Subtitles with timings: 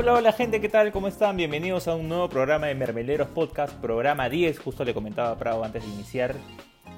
[0.00, 0.92] Hola, hola gente, ¿qué tal?
[0.92, 1.36] ¿Cómo están?
[1.36, 4.58] Bienvenidos a un nuevo programa de Mermeleros Podcast, programa 10.
[4.58, 6.34] Justo le comentaba Prado antes de iniciar.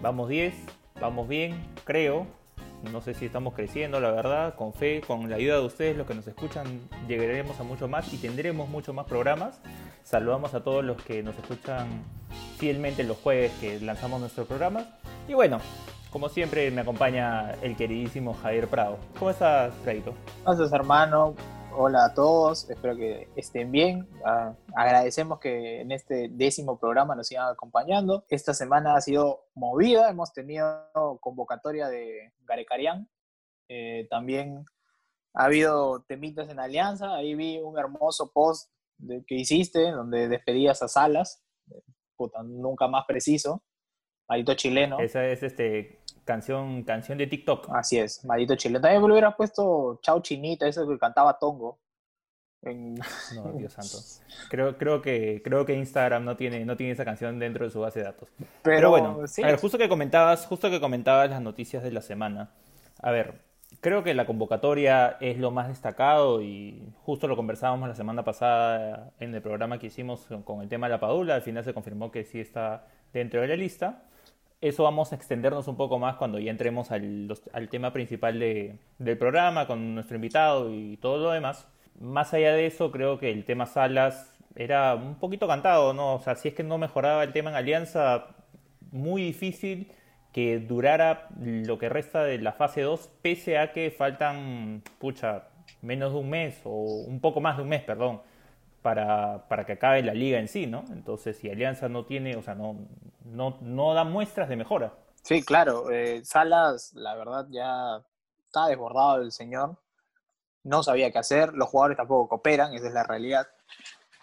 [0.01, 0.55] Vamos 10,
[1.01, 2.29] vamos bien, creo.
[2.93, 4.55] No sé si estamos creciendo, la verdad.
[4.55, 6.65] Con fe, con la ayuda de ustedes, los que nos escuchan,
[7.09, 9.61] llegaremos a mucho más y tendremos mucho más programas.
[10.05, 12.05] Saludamos a todos los que nos escuchan
[12.57, 14.87] fielmente los jueves que lanzamos nuestros programas.
[15.27, 15.59] Y bueno,
[16.11, 18.99] como siempre me acompaña el queridísimo Javier Prado.
[19.19, 20.15] ¿Cómo estás, Freito?
[20.45, 21.35] Gracias, hermano.
[21.75, 24.07] Hola a todos, espero que estén bien.
[24.27, 28.27] Ah, agradecemos que en este décimo programa nos sigan acompañando.
[28.29, 30.91] Esta semana ha sido movida, hemos tenido
[31.21, 33.09] convocatoria de Garecarián.
[33.69, 34.67] Eh, también
[35.33, 37.15] ha habido temitas en Alianza.
[37.15, 38.71] Ahí vi un hermoso post
[39.27, 41.43] que hiciste donde despedías a Salas.
[42.17, 43.63] Puta, nunca más preciso.
[44.29, 45.01] Maldito chileno.
[45.01, 47.69] Esa es este canción, canción de TikTok.
[47.71, 48.81] Así es, maldito chileno.
[48.81, 51.79] También me hubiera puesto Chao Chinita, eso que cantaba Tongo.
[53.35, 53.99] No, Dios santo.
[54.49, 57.81] Creo, creo, que, creo que Instagram no tiene, no tiene esa canción dentro de su
[57.81, 58.29] base de datos.
[58.63, 62.51] Pero, bueno, a ver, justo que comentabas, justo que comentabas las noticias de la semana.
[63.01, 63.41] A ver,
[63.81, 69.11] creo que la convocatoria es lo más destacado y justo lo conversábamos la semana pasada
[69.19, 71.35] en el programa que hicimos con el tema de la Padula.
[71.35, 74.05] Al final se confirmó que sí está dentro de la lista.
[74.63, 77.29] Eso vamos a extendernos un poco más cuando ya entremos al,
[77.69, 81.67] tema principal del programa con nuestro invitado y todo lo demás.
[81.99, 86.15] Más allá de eso, creo que el tema Salas era un poquito cantado, ¿no?
[86.15, 88.29] O sea, si es que no mejoraba el tema en Alianza,
[88.93, 89.91] muy difícil
[90.33, 95.49] que durara lo que resta de la fase 2, pese a que faltan, pucha,
[95.81, 98.23] menos de un mes o un poco más de un mes, perdón,
[98.81, 100.85] para, para que acabe la liga en sí, ¿no?
[100.93, 102.77] Entonces, si Alianza no tiene, o sea, no,
[103.25, 104.93] no, no da muestras de mejora.
[105.23, 105.91] Sí, claro.
[105.91, 108.03] Eh, Salas, la verdad, ya
[108.47, 109.79] está desbordado el señor.
[110.65, 111.55] No sabía qué hacer.
[111.55, 113.47] Los jugadores tampoco cooperan, esa es la realidad.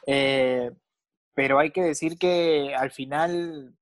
[0.06, 0.72] Eh,
[1.34, 3.74] pero hay que decir que al final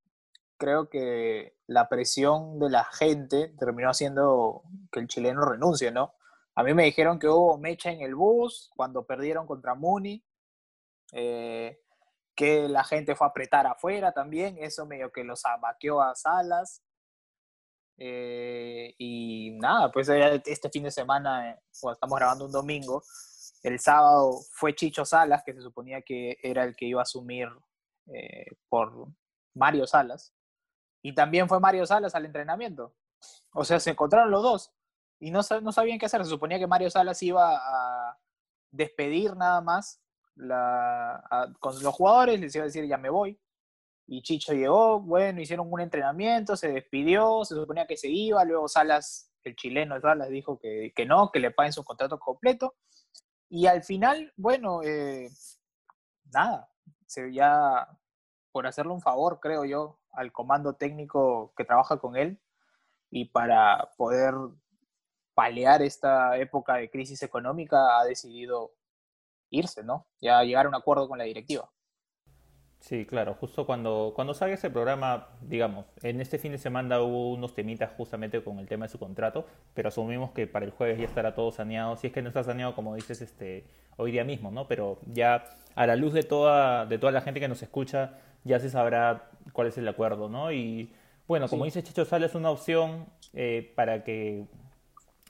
[0.56, 4.62] creo que la presión de la gente terminó haciendo
[4.92, 6.14] que el chileno renuncie, ¿no?
[6.54, 10.22] A mí me dijeron que hubo mecha en el bus cuando perdieron contra Muni.
[11.12, 11.80] Eh,
[12.38, 16.84] que la gente fue a apretar afuera también, eso medio que los abaqueó a Salas.
[17.96, 23.02] Eh, y nada, pues este fin de semana, eh, estamos grabando un domingo,
[23.64, 27.48] el sábado fue Chicho Salas, que se suponía que era el que iba a asumir
[28.68, 29.08] por
[29.54, 30.32] Mario Salas,
[31.02, 32.94] y también fue Mario Salas al entrenamiento.
[33.52, 34.72] O sea, se encontraron los dos
[35.18, 36.22] y no, no sabían qué hacer.
[36.22, 38.16] Se suponía que Mario Salas iba a
[38.70, 40.00] despedir nada más
[40.38, 43.38] con los jugadores, les iba a decir ya me voy.
[44.06, 48.66] Y Chicho llegó, bueno, hicieron un entrenamiento, se despidió, se suponía que se iba, luego
[48.66, 52.74] Salas, el chileno Salas, dijo que, que no, que le paguen su contrato completo.
[53.50, 55.28] Y al final, bueno, eh,
[56.32, 56.70] nada,
[57.06, 57.88] se ya
[58.52, 62.40] por hacerle un favor, creo yo, al comando técnico que trabaja con él
[63.10, 64.34] y para poder
[65.34, 68.72] paliar esta época de crisis económica, ha decidido
[69.50, 70.06] irse, ¿no?
[70.20, 71.70] Ya llegar a un acuerdo con la directiva.
[72.80, 77.32] Sí, claro, justo cuando, cuando salga ese programa, digamos, en este fin de semana hubo
[77.32, 80.98] unos temitas justamente con el tema de su contrato, pero asumimos que para el jueves
[80.98, 83.66] ya estará todo saneado, si es que no está saneado como dices este
[83.96, 84.68] hoy día mismo, ¿no?
[84.68, 85.44] Pero ya
[85.74, 88.14] a la luz de toda, de toda la gente que nos escucha,
[88.44, 90.52] ya se sabrá cuál es el acuerdo, ¿no?
[90.52, 90.92] Y
[91.26, 94.46] bueno, como dice Chicho Sala, es una opción eh, para que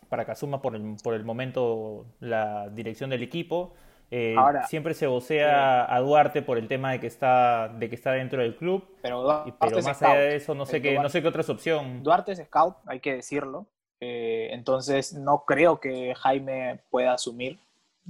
[0.08, 3.74] para que asuma por el, por el momento la dirección del equipo
[4.10, 4.36] eh,
[4.68, 8.40] siempre se vocea a Duarte por el tema de que está de que está dentro
[8.40, 12.02] del club, pero, más allá de eso no sé qué no sé qué otra opción.
[12.02, 13.66] Duarte es scout, hay que decirlo.
[14.00, 17.58] Eh, entonces no creo que Jaime pueda asumir.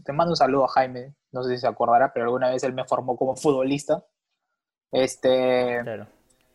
[0.05, 2.75] Te mando un saludo a Jaime, no sé si se acordará, pero alguna vez él
[2.75, 4.05] me formó como futbolista.
[4.93, 6.07] Este, claro.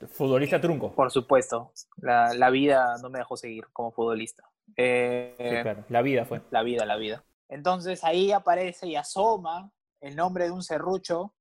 [0.07, 0.92] Futbolista trunco.
[0.94, 1.72] Por supuesto.
[1.98, 4.44] La, la, vida no me dejó seguir como futbolista.
[4.78, 5.84] Eh, claro.
[5.89, 6.42] La vida fue.
[6.51, 7.24] La vida, la vida.
[7.50, 11.34] Entonces ahí aparece y asoma el nombre de un serrucho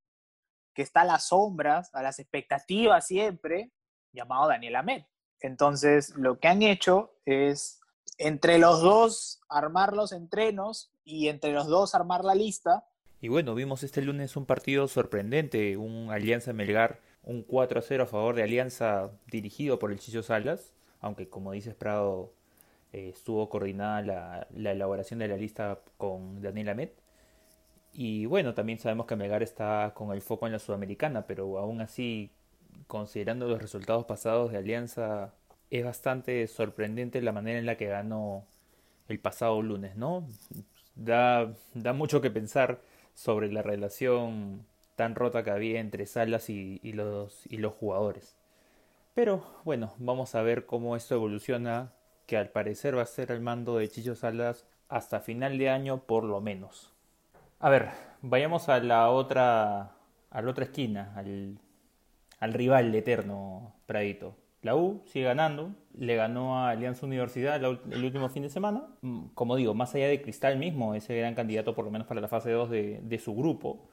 [0.75, 3.70] que está a las sombras, a las expectativas siempre,
[4.12, 5.02] llamado Daniel Ahmed.
[5.40, 7.81] Entonces lo que han hecho es
[8.19, 12.87] entre los dos armar los entrenos y entre los dos armar la lista.
[13.20, 18.02] Y bueno, vimos este lunes un partido sorprendente, un Alianza Melgar, un 4 a 0
[18.05, 22.32] a favor de Alianza dirigido por el Chicho Salas, aunque como dices Prado,
[22.92, 26.94] eh, estuvo coordinada la, la, elaboración de la lista con Daniel Amet.
[27.92, 31.80] Y bueno, también sabemos que Melgar está con el foco en la Sudamericana, pero aún
[31.80, 32.30] así,
[32.86, 35.34] considerando los resultados pasados de Alianza,
[35.70, 38.46] es bastante sorprendente la manera en la que ganó
[39.08, 40.26] el pasado lunes, ¿no?
[40.94, 42.80] Da, da mucho que pensar
[43.14, 44.66] sobre la relación
[44.96, 48.36] tan rota que había entre Salas y, los, y los jugadores.
[49.14, 51.92] Pero bueno, vamos a ver cómo esto evoluciona,
[52.32, 56.06] que al parecer va a ser el mando de Chicho Salas hasta final de año
[56.06, 56.90] por lo menos.
[57.61, 57.90] A ver,
[58.23, 59.90] vayamos a la otra,
[60.31, 61.58] a la otra esquina, al,
[62.40, 64.34] al rival eterno, Pradito.
[64.62, 68.87] La U sigue ganando, le ganó a Alianza Universidad el último fin de semana.
[69.02, 72.23] Mm, como digo, más allá de Cristal mismo, ese gran candidato por lo menos para
[72.23, 73.90] la fase 2 de, de su grupo.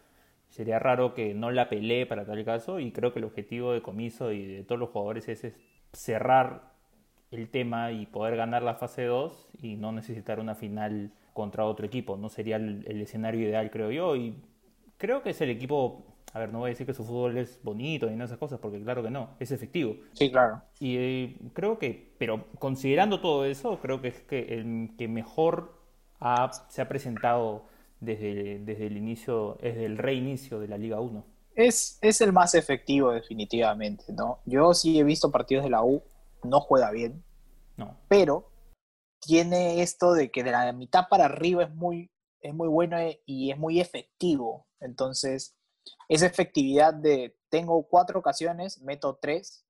[0.47, 3.81] Sería raro que no la pelee para tal caso y creo que el objetivo de
[3.81, 5.53] Comiso y de todos los jugadores es,
[5.93, 6.68] cerrar
[7.31, 11.85] el tema y poder ganar la fase 2 y no necesitar una final contra otro
[11.85, 12.17] equipo.
[12.17, 14.15] No sería el, el escenario ideal, creo yo.
[14.15, 14.35] Y
[14.97, 17.59] creo que es el equipo a ver, no voy a decir que su fútbol es
[17.63, 19.95] bonito ni nada de esas cosas, porque claro que no, es efectivo.
[20.13, 20.61] Sí, claro.
[20.79, 25.73] Y eh, creo que, pero considerando todo eso, creo que es que el que mejor
[26.69, 27.63] se ha presentado
[27.99, 31.25] desde, desde el inicio, desde el reinicio de la Liga 1.
[31.55, 34.39] Es, es el más efectivo definitivamente, ¿no?
[34.45, 36.03] Yo sí he visto partidos de la U,
[36.43, 37.23] no juega bien,
[37.77, 37.99] no.
[38.07, 38.51] pero
[39.19, 43.51] tiene esto de que de la mitad para arriba es muy, es muy bueno y
[43.51, 44.67] es muy efectivo.
[44.79, 45.57] Entonces,
[46.07, 49.65] esa efectividad de tengo cuatro ocasiones, meto tres,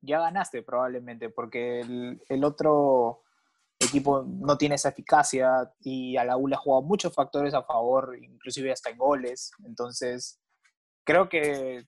[0.00, 1.80] ya ganaste probablemente, porque
[2.28, 3.22] el, otro
[3.80, 7.62] equipo no tiene esa eficacia y a la U le ha jugado muchos factores a
[7.62, 9.50] favor, inclusive hasta en goles.
[9.64, 10.40] Entonces,
[11.04, 11.86] creo que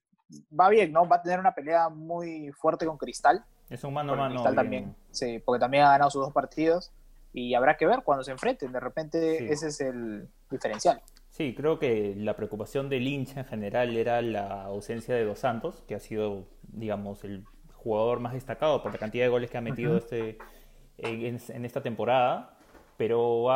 [0.58, 1.08] va bien, ¿no?
[1.08, 3.44] Va a tener una pelea muy fuerte con Cristal.
[3.70, 4.34] Es un mano a mano.
[4.34, 6.92] Cristal también, sí, porque también ha ganado sus dos partidos
[7.32, 8.72] y habrá que ver cuando se enfrenten.
[8.72, 11.00] De repente, ese es el diferencial.
[11.28, 15.84] Sí, creo que la preocupación del hincha en general era la ausencia de Dos Santos,
[15.86, 19.62] que ha sido, digamos, el jugador más destacado por la cantidad de goles que ha
[19.62, 20.38] metido este,
[20.98, 22.58] en, esta temporada.
[22.96, 23.46] Pero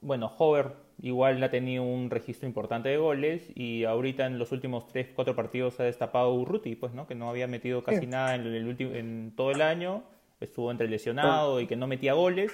[0.00, 4.86] bueno, Hover igual ha tenido un registro importante de goles y ahorita en los últimos
[4.88, 7.06] 3, 4 partidos ha destapado Urruti, pues, ¿no?
[7.06, 10.04] Que no había metido casi nada en, el último, en todo el año,
[10.40, 12.52] estuvo entre lesionado y que no metía goles.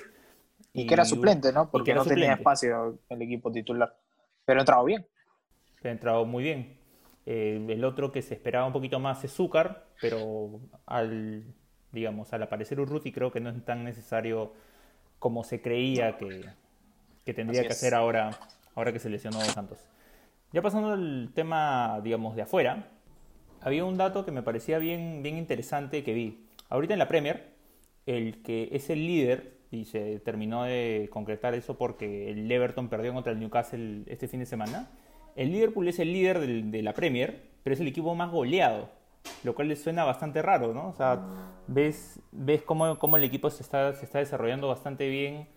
[0.72, 1.70] Y, que era suplente, ¿no?
[1.70, 3.96] Porque no tenía espacio el equipo titular.
[4.44, 5.06] Pero ha entrado bien.
[5.84, 6.78] Ha entrado muy bien.
[7.26, 11.44] Eh, el otro que se esperaba un poquito más es Zúcar, pero al,
[11.92, 14.52] digamos, al aparecer Urruti creo que no es tan necesario
[15.20, 16.44] como se creía que,
[17.34, 18.30] tendría que hacer ahora,
[18.74, 19.78] ahora que se lesionó Santos.
[20.52, 22.88] Ya pasando al tema, digamos, de afuera,
[23.60, 26.46] había un dato que me parecía bien, bien interesante que vi.
[26.68, 27.52] Ahorita en la Premier,
[28.06, 33.14] el que es el líder y se terminó de concretar eso porque el Everton perdió
[33.14, 34.90] contra el Newcastle este fin de semana.
[35.36, 38.90] El Liverpool es el líder de la Premier, pero es el equipo más goleado,
[39.44, 40.88] lo cual le suena bastante raro, ¿no?
[40.88, 41.24] O sea,
[41.66, 45.48] ves, ves cómo, cómo el equipo se está, se está desarrollando bastante bien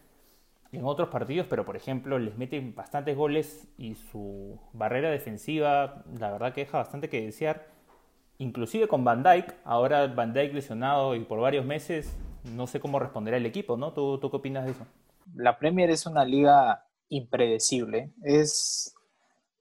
[0.72, 6.32] en otros partidos, pero por ejemplo les meten bastantes goles y su barrera defensiva, la
[6.32, 7.68] verdad que deja bastante que desear.
[8.38, 13.00] Inclusive con Van Dyke, ahora Van Dyke lesionado y por varios meses, no sé cómo
[13.00, 13.94] responderá el equipo, ¿no?
[13.94, 14.86] ¿Tú, ¿Tú qué opinas de eso?
[15.34, 18.12] La Premier es una liga impredecible.
[18.22, 18.94] Es,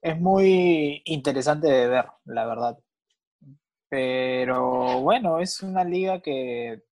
[0.01, 2.77] es muy interesante de ver, la verdad.
[3.89, 6.83] Pero bueno, es una liga que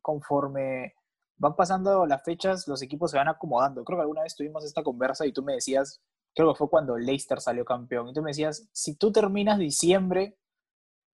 [0.00, 0.94] conforme
[1.36, 3.84] van pasando las fechas, los equipos se van acomodando.
[3.84, 6.00] Creo que alguna vez tuvimos esta conversa y tú me decías,
[6.34, 10.36] creo que fue cuando Leicester salió campeón, y tú me decías, si tú terminas diciembre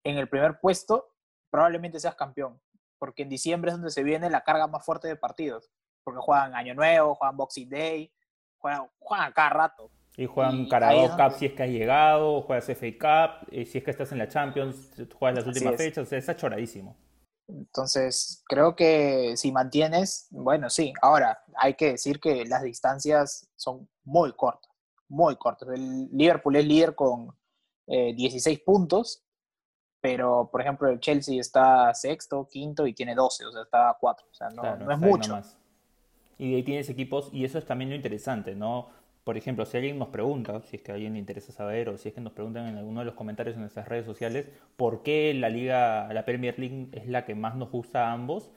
[0.03, 1.13] en el primer puesto,
[1.49, 2.59] probablemente seas campeón
[2.97, 5.69] porque en diciembre es donde se viene la carga más fuerte de partidos,
[6.03, 8.11] porque juegan Año Nuevo, juegan Boxing Day,
[8.57, 9.91] juegan, juegan cada rato.
[10.15, 13.83] Y juegan Carabao Cup si es que has llegado, juegas FA Cup, y si es
[13.83, 16.97] que estás en la Champions, juegas las últimas fechas, o sea, está choradísimo.
[17.47, 20.93] Entonces, creo que si mantienes, bueno, sí.
[21.01, 24.71] Ahora, hay que decir que las distancias son muy cortas,
[25.07, 25.69] muy cortas.
[25.69, 27.35] El Liverpool es líder con
[27.87, 29.23] 16 eh, puntos
[30.07, 33.97] pero por ejemplo el Chelsea está sexto, quinto y tiene 12, o sea, está a
[33.99, 35.41] 4, o sea, no, es mucho.
[36.37, 38.89] Y ahí tienes equipos, y eso es también lo interesante, ¿no?
[39.27, 41.97] Por ejemplo, si alguien nos pregunta, si es que a alguien le interesa saber, o
[41.97, 45.03] si es que nos preguntan en alguno de los comentarios en nuestras redes sociales, ¿por
[45.03, 48.49] qué la liga, la Premier League es la que más nos gusta a ambos?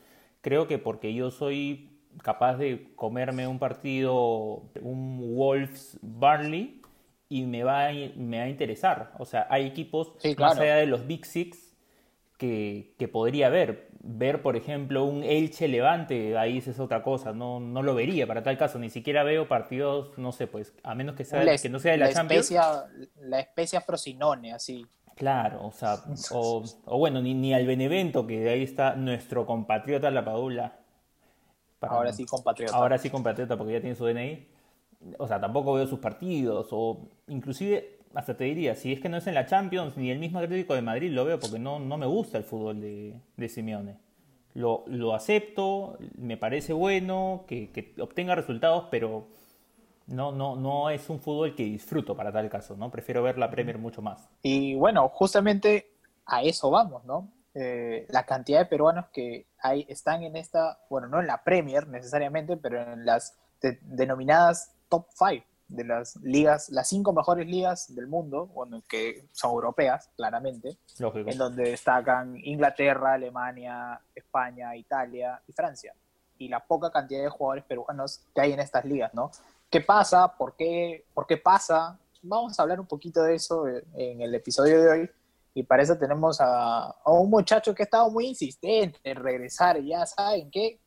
[0.43, 1.91] Creo que porque yo soy
[2.23, 6.81] capaz de comerme un partido, un Wolves Barley,
[7.29, 9.12] y me va a, me va a interesar.
[9.19, 11.70] O sea, hay equipos más allá de los Big Six
[12.41, 13.91] que, que, podría ver.
[14.03, 18.43] Ver, por ejemplo, un Elche Levante, ahí es otra cosa, no, no lo vería para
[18.43, 18.79] tal caso.
[18.79, 21.99] Ni siquiera veo partidos, no sé, pues, a menos que, sea, que no sea de
[21.99, 22.51] la, Champions.
[23.21, 24.87] la especie Frosinone, así.
[25.17, 25.99] Claro, o sea,
[26.33, 30.79] o, o, bueno, ni, ni al Benevento, que de ahí está nuestro compatriota La Padula.
[31.83, 32.75] ahora sí compatriota.
[32.75, 34.49] Ahora sí compatriota, porque ya tiene su DNI
[35.19, 39.17] o sea, tampoco veo sus partidos, o inclusive, hasta te diría, si es que no
[39.19, 41.97] es en la Champions, ni el mismo Atlético de Madrid lo veo porque no, no
[41.97, 43.99] me gusta el fútbol de, de Simeone.
[44.55, 49.29] Lo, lo, acepto, me parece bueno, que, que, obtenga resultados, pero
[50.09, 52.90] no, no, no es un fútbol que disfruto para tal caso, ¿no?
[52.90, 54.29] Prefiero ver la Premier mucho más.
[54.43, 55.93] Y bueno, justamente
[56.26, 57.29] a eso vamos, ¿no?
[57.55, 61.87] Eh, la cantidad de peruanos que hay, están en esta, bueno, no en la Premier
[61.87, 63.38] necesariamente, pero en las
[63.83, 69.53] denominadas top 5 de las ligas, las cinco mejores ligas del mundo, bueno, que son
[69.53, 75.95] europeas, claramente, en donde destacan Inglaterra, Alemania, España, Italia y Francia.
[76.39, 79.31] Y la poca cantidad de jugadores peruanos que hay en estas ligas, ¿no?
[79.71, 80.37] ¿Qué pasa?
[80.37, 81.99] ¿Por qué, ¿Por qué pasa?
[82.23, 85.11] Vamos a hablar un poquito de eso en el episodio de hoy.
[85.55, 89.79] Y para eso tenemos a, a un muchacho que ha estado muy insistente en regresar.
[89.79, 90.81] Y ya saben que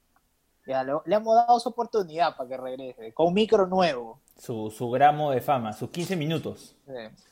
[0.65, 4.21] ya le, hemos dado su oportunidad para que regrese, con un micro nuevo.
[4.37, 6.75] Su, su gramo de fama, sus 15 minutos.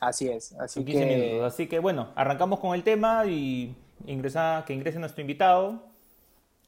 [0.00, 0.52] así es.
[0.54, 1.42] Así que...
[1.44, 3.74] Así que bueno, arrancamos con el tema y
[4.06, 5.82] ingresa, que ingrese nuestro invitado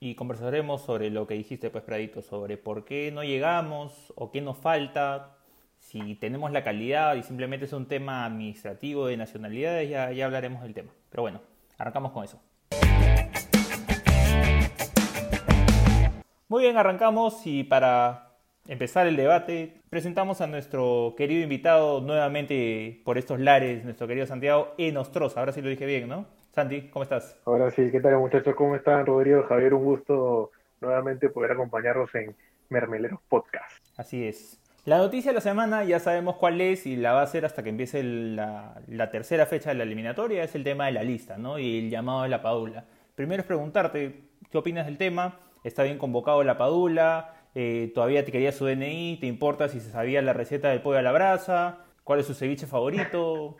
[0.01, 4.41] y conversaremos sobre lo que dijiste, pues, Pradito, sobre por qué no llegamos o qué
[4.41, 5.37] nos falta,
[5.79, 10.63] si tenemos la calidad y simplemente es un tema administrativo de nacionalidades, ya, ya hablaremos
[10.63, 10.93] del tema.
[11.11, 11.41] Pero bueno,
[11.79, 12.41] arrancamos con eso.
[16.49, 18.24] Muy bien, arrancamos y para
[18.67, 24.75] empezar el debate presentamos a nuestro querido invitado nuevamente por estos lares, nuestro querido Santiago
[24.79, 25.41] Enostroza.
[25.41, 26.27] Ahora sí lo dije bien, ¿no?
[26.53, 27.37] Santi, ¿cómo estás?
[27.45, 28.55] Ahora sí, ¿qué tal muchachos?
[28.55, 29.05] ¿Cómo están?
[29.07, 32.35] Rodrigo, Javier, un gusto nuevamente poder acompañarnos en
[32.71, 33.85] Mermeleros Podcast.
[33.97, 34.61] Así es.
[34.85, 37.63] La noticia de la semana ya sabemos cuál es y la va a ser hasta
[37.63, 41.39] que empiece la, la tercera fecha de la eliminatoria, es el tema de la lista,
[41.39, 41.59] ¿no?
[41.59, 42.85] Y el llamado de la Padula.
[43.15, 45.39] Primero es preguntarte, ¿qué opinas del tema?
[45.65, 49.91] está bien convocado la Padula, eh, todavía te quería su DNI, te importa si se
[49.91, 53.57] sabía la receta del pollo a la brasa, cuál es su ceviche favorito.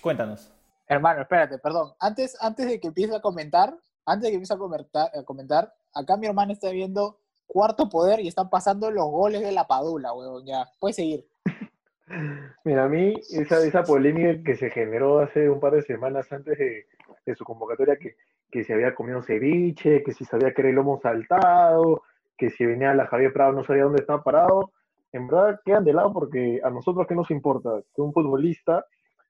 [0.00, 0.52] Cuéntanos.
[0.86, 1.92] Hermano, espérate, perdón.
[1.98, 3.74] Antes, antes de que empiece a comentar,
[4.06, 8.20] antes de que empiece a comentar, a comentar, acá mi hermano está viendo cuarto poder
[8.20, 10.44] y están pasando los goles de la Padula, weón.
[10.46, 11.26] Ya, puedes seguir.
[12.64, 16.58] Mira, a mí esa, esa polémica que se generó hace un par de semanas antes
[16.58, 16.86] de,
[17.24, 18.16] de su convocatoria, que
[18.54, 22.02] que si había comido ceviche, que si sabía que era el lomo saltado,
[22.36, 24.72] que si venía la Javier Prado no sabía dónde estaba parado.
[25.12, 28.84] En verdad quedan de lado porque a nosotros qué nos importa que un futbolista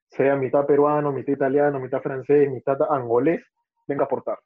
[0.09, 3.43] sea mitad peruano, mitad italiano, mitad francés, mitad angolés,
[3.87, 4.39] venga a aportar.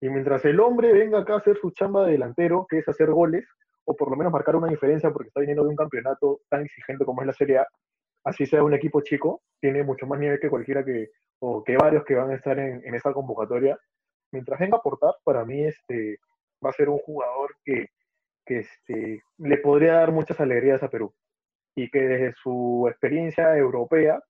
[0.00, 3.10] Y mientras el hombre venga acá a hacer su chamba de delantero, que es hacer
[3.10, 3.44] goles,
[3.84, 7.04] o por lo menos marcar una diferencia porque está viniendo de un campeonato tan exigente
[7.04, 7.66] como es la Serie A,
[8.24, 11.08] así sea un equipo chico, tiene mucho más nivel que cualquiera que,
[11.40, 13.78] o que varios que van a estar en, en esta convocatoria.
[14.32, 16.18] Mientras venga a aportar, para mí este,
[16.64, 17.88] va a ser un jugador que,
[18.44, 21.12] que este, le podría dar muchas alegrías a Perú
[21.74, 24.22] y que desde su experiencia europea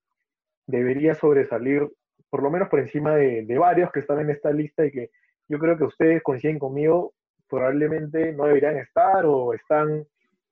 [0.67, 1.89] debería sobresalir
[2.31, 5.11] por lo menos por encima de, de, varios que están en esta lista y que
[5.47, 7.13] yo creo que ustedes coinciden conmigo,
[7.49, 10.05] probablemente no deberían estar o están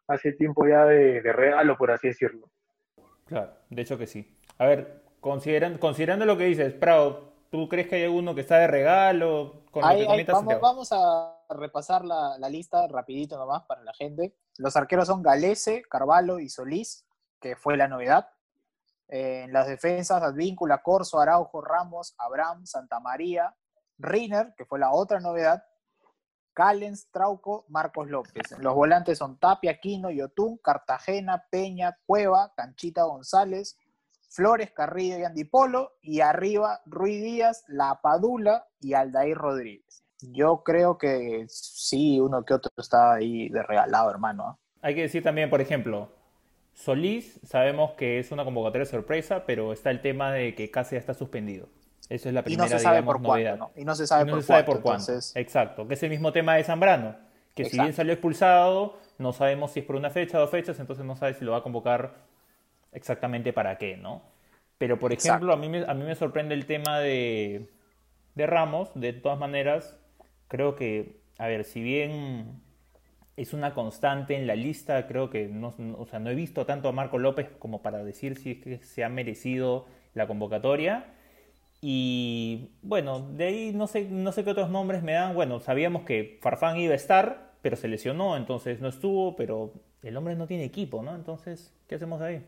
[0.07, 2.49] hace tiempo ya de, de regalo, por así decirlo.
[3.27, 4.37] Claro, de hecho que sí.
[4.59, 8.59] A ver, considerando, considerando lo que dices, Prado, ¿tú crees que hay alguno que está
[8.59, 9.65] de regalo?
[9.71, 14.37] Con vamos, vamos, a repasar la, lista rapidito nomás para la gente.
[14.59, 17.05] Los arqueros son Galese, Carvalho y Solís,
[17.41, 18.29] que fue la novedad.
[19.09, 23.55] en las defensas, Advíncula, Corso, Araujo, Ramos, Abraham, Santa María,
[23.99, 25.63] Riner, que fue la otra novedad,
[26.55, 28.59] Callens, Trauco, Marcos López.
[28.59, 33.79] Los volantes son Tapia, Quino, Yotún, Cartagena, Peña, Cueva, Canchita González,
[34.29, 40.02] Flores, Carrillo y Andipolo, y arriba Ruiz Díaz, La Padula y Aldair Rodríguez.
[40.31, 44.59] Yo creo que sí, uno que otro está ahí de regalado, hermano.
[44.81, 46.11] Hay que decir también, por ejemplo,
[46.75, 51.15] Solís, sabemos que es una convocatoria sorpresa, pero está el tema de que casi está
[51.15, 51.69] suspendido.
[52.09, 53.57] Eso es la primera, y no se sabe por novedad.
[53.57, 53.71] ¿no?
[53.77, 54.31] Y no se sabe,
[54.65, 57.17] por, cuánto, Exacto, que es el mismo tema de Zambrano,
[57.55, 60.79] que si bien salió expulsado, no sabemos si es por una fecha o dos fechas,
[60.81, 62.15] entonces no sabe si lo va a convocar
[62.93, 64.23] exactamente para qué, ¿no?
[64.79, 67.71] Pero, por ejemplo, a mí, me, a mí me sorprende el tema de,
[68.35, 69.97] de Ramos, de todas maneras,
[70.53, 72.61] creo que, a ver, si bien
[73.39, 76.89] es una constante en la lista, creo que no, o sea, no he visto tanto
[76.91, 81.07] a Marco López como para decir si es que se ha merecido la convocatoria.
[81.81, 85.35] Y bueno, de ahí no sé, no sé qué otros nombres me dan.
[85.35, 90.15] Bueno, sabíamos que Farfán iba a estar, pero se lesionó, entonces no estuvo, pero el
[90.19, 91.15] hombre no tiene equipo, ¿no?
[91.15, 92.45] Entonces, ¿qué hacemos ahí?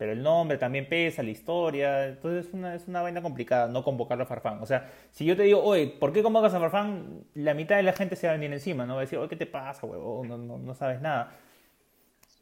[0.00, 3.84] Pero el nombre también pesa, la historia, entonces es una, es una vaina complicada no
[3.84, 4.62] convocarlo a Farfán.
[4.62, 7.26] O sea, si yo te digo, oye, ¿por qué convocas a Farfán?
[7.34, 8.94] La mitad de la gente se va a venir encima, ¿no?
[8.94, 10.26] Va a decir, oye, ¿qué te pasa, huevón?
[10.26, 11.36] No, no, no, sabes nada.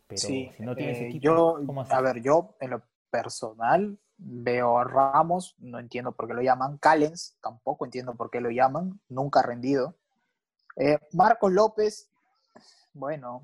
[0.06, 1.58] Pero si no tienes eh, equipo, yo,
[1.90, 6.78] a ver, yo en lo personal veo a Ramos, no entiendo por qué lo llaman,
[6.78, 9.96] Callens, tampoco entiendo por qué lo llaman, nunca ha rendido.
[10.76, 12.08] Eh, Marcos López,
[12.94, 13.42] bueno,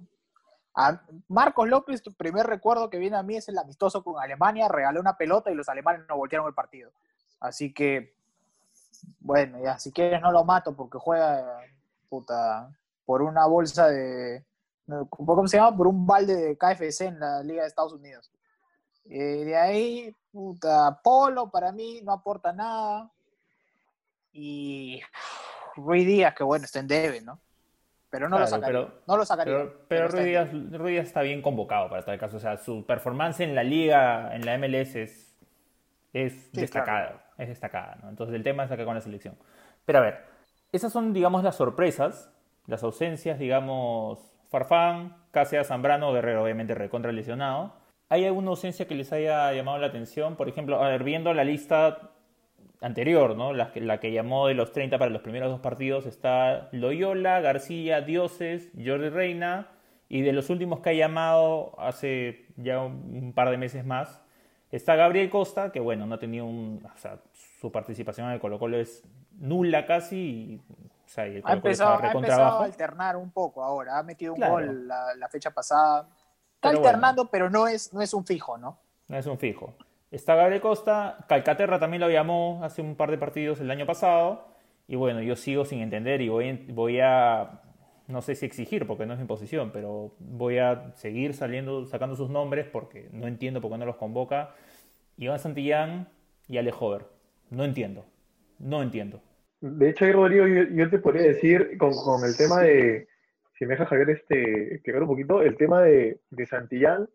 [1.28, 5.00] Marcos López, tu primer recuerdo que viene a mí es el amistoso con Alemania, regaló
[5.00, 6.90] una pelota y los alemanes no voltearon el partido.
[7.38, 8.14] Así que,
[9.21, 11.61] bueno, ya, si quieres no lo mato porque juega,
[12.09, 12.71] puta,
[13.04, 14.45] por una bolsa de,
[15.11, 15.76] ¿cómo se llama?
[15.76, 18.31] Por un balde de KFC en la Liga de Estados Unidos.
[19.07, 23.11] Eh, de ahí, puta, Polo para mí no aporta nada.
[24.33, 25.00] Y
[25.76, 27.38] Ruiz Díaz, que bueno, está en debe, ¿no?
[28.14, 28.78] Pero no lo sacaría.
[28.78, 29.66] Pero, no lo sacaría.
[29.88, 32.37] Pero, Ruiz, Díaz, está bien convocado para tal caso.
[32.37, 35.37] O sea, su performance en la liga, en la MLS es,
[36.12, 37.25] es destacada.
[37.37, 38.11] Es destacada, ¿no?
[38.11, 39.37] Entonces el tema es acá con la selección.
[39.85, 40.21] Pero a ver,
[40.71, 42.33] esas son, digamos, las sorpresas,
[42.68, 47.75] las ausencias, digamos, Farfán, Cáceres, Zambrano, Guerrero, obviamente recontra lesionado.
[48.11, 50.37] ¿Hay alguna ausencia que les haya llamado la atención?
[50.37, 52.12] Por ejemplo, a ver, viendo la lista
[52.85, 53.53] anterior, ¿no?
[53.55, 58.03] La, la, que llamó de los 30 para los primeros dos partidos está Loyola, García,
[58.03, 59.69] Dioses, Jordi Reina
[60.09, 64.21] y de los últimos que ha llamado hace ya un, par de meses más
[64.71, 68.41] está Gabriel Costa, que bueno, no ha tenido un, o sea, su participación en el
[68.41, 69.03] Colo Colo es
[69.38, 73.64] nula casi y, o sea, el Colo ha empezado, ha empezado a alternar un poco
[73.64, 76.07] ahora, ha metido un gol la, fecha pasada,
[76.57, 78.79] está alternando, pero no es, no es un fijo, ¿no?
[79.09, 79.75] No es un fijo.
[80.14, 84.47] Está Gabriel Costa, Calcaterra también lo llamó hace un par de partidos el año pasado.
[84.87, 87.62] Y bueno, yo sigo sin entender y voy, voy a,
[88.06, 92.14] no sé si exigir porque no es mi posición, pero voy a seguir saliendo, sacando
[92.14, 94.54] sus nombres porque no entiendo por qué no los convoca.
[95.16, 96.06] Iván Santillán
[96.47, 97.06] y Ale Hover.
[97.50, 98.06] No entiendo,
[98.61, 99.21] no entiendo.
[99.61, 101.92] De hecho, ahí Rodrigo, yo, te podría decir con,
[102.24, 103.09] el tema de,
[103.59, 107.09] si me deja Javier este, que ver un poquito, el tema de, de Santillán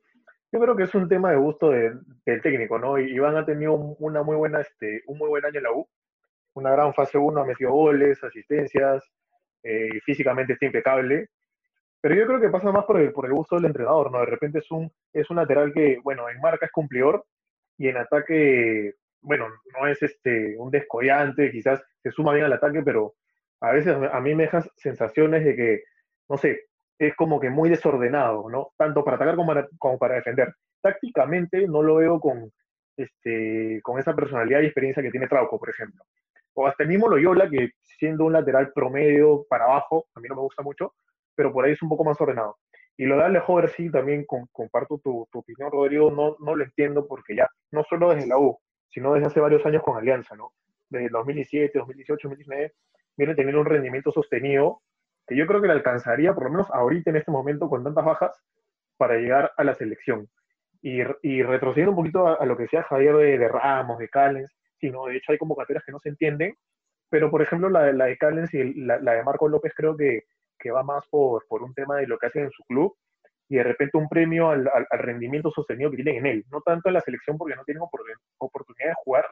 [0.52, 2.98] yo creo que es un tema de gusto del técnico, ¿no?
[2.98, 5.88] Iván ha tenido una muy buena, este, un muy buen año en la U,
[6.54, 9.04] una gran fase 1, ha metido goles, asistencias,
[9.64, 11.30] eh, físicamente está impecable,
[12.02, 14.20] pero yo creo que pasa más por el, por el gusto del entrenador, ¿no?
[14.20, 17.26] De repente es un, es un lateral que, bueno, en marca es cumplidor
[17.78, 22.82] y en ataque, bueno, no es este, un descollante, quizás se suma bien al ataque,
[22.84, 23.16] pero
[23.62, 25.84] a veces a mí me deja sensaciones de que,
[26.30, 26.69] no sé,
[27.00, 28.74] es como que muy desordenado, ¿no?
[28.78, 30.54] Tanto para atacar como para, defender.
[30.82, 32.52] Tácticamente no lo veo con,
[32.98, 36.04] este, con esa personalidad y experiencia que tiene Trauco, por ejemplo.
[36.54, 40.36] O hasta el mismo Loyola, que siendo un lateral promedio para abajo, a mí no
[40.36, 40.94] me gusta mucho,
[41.36, 42.58] pero por ahí es un poco más ordenado.
[42.98, 47.08] Y lo de Ale Hover, sí, también comparto tu, opinión, Rodrigo, no, no lo entiendo
[47.08, 48.60] porque ya, no solo desde la U,
[48.90, 50.52] sino desde hace varios años con Alianza, ¿no?
[50.90, 52.74] Desde el 2017, 2018, 2019,
[53.16, 54.82] viene teniendo un rendimiento sostenido
[55.30, 58.04] que yo creo que le alcanzaría, por lo menos ahorita en este momento, con tantas
[58.04, 58.44] bajas,
[58.98, 60.28] para llegar a la selección.
[60.82, 64.90] Y, y retrocediendo un poquito a, lo que decía Javier de, Ramos, de Callens, sí,
[64.90, 66.56] no, de hecho hay convocatorias que no se entienden,
[67.10, 70.24] pero por ejemplo la, la de Callens y la, de Marco López creo que,
[70.58, 72.96] que va más por, por un tema de lo que hacen en su club
[73.50, 76.46] y de repente un premio al, al, rendimiento sostenido que tienen en él.
[76.52, 79.26] No tanto en la selección porque no tienen oportunidad de jugar,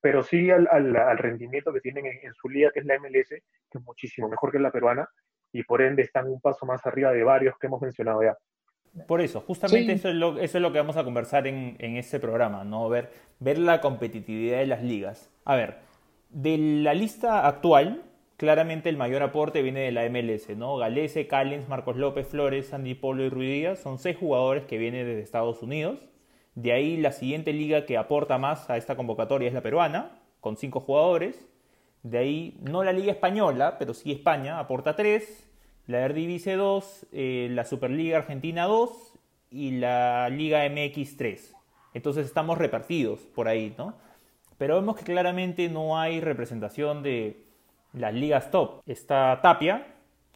[0.00, 3.28] pero sí al, al rendimiento que tienen en, en, su liga, que es la MLS,
[3.28, 5.08] que es muchísimo mejor que la peruana,
[5.52, 8.36] y por ende están un paso más arriba de varios que hemos mencionado ya.
[9.06, 11.96] Por eso, justamente eso, es lo, eso es lo que vamos a conversar en, en
[11.96, 12.88] este programa, ¿no?
[12.88, 15.30] Ver, ver la competitividad de las ligas.
[15.44, 15.76] A ver,
[16.30, 18.02] de la lista actual,
[18.36, 20.76] claramente el mayor aporte viene de la MLS, ¿no?
[20.76, 25.22] Galese, Callens, Marcos López, Flores, Sandy Polo y Ruidías son seis jugadores que vienen desde
[25.22, 26.09] Estados Unidos.
[26.54, 30.56] De ahí la siguiente liga que aporta más a esta convocatoria es la peruana, con
[30.56, 31.46] cinco jugadores.
[32.02, 35.48] De ahí, no la Liga Española, pero sí España, aporta 3,
[35.86, 39.18] la Eredivisie 2, eh, la Superliga Argentina 2
[39.50, 41.54] y la Liga MX 3.
[41.92, 43.94] Entonces estamos repartidos por ahí, ¿no?
[44.56, 47.44] Pero vemos que claramente no hay representación de
[47.92, 48.82] las ligas top.
[48.86, 49.86] Está Tapia,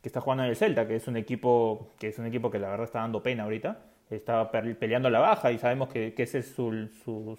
[0.02, 2.58] que está jugando en el Celta, que es un equipo que es un equipo que
[2.58, 3.78] la verdad está dando pena ahorita
[4.16, 6.88] estaba peleando la baja y sabemos que, que ese es su,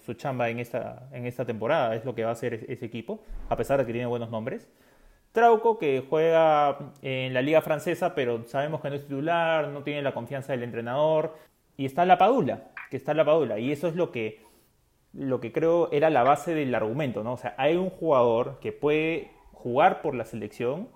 [0.04, 3.22] su, chamba en esta, en esta temporada, es lo que va a hacer ese equipo,
[3.48, 4.68] a pesar de que tiene buenos nombres.
[5.32, 10.00] Trauco, que juega en la liga francesa, pero sabemos que no es titular, no tiene
[10.00, 11.36] la confianza del entrenador.
[11.76, 13.58] Y está la Padula, que está la Padula.
[13.58, 14.40] Y eso es lo que,
[15.12, 17.34] lo que creo era la base del argumento, ¿no?
[17.34, 20.88] O sea, hay un jugador que puede jugar por la selección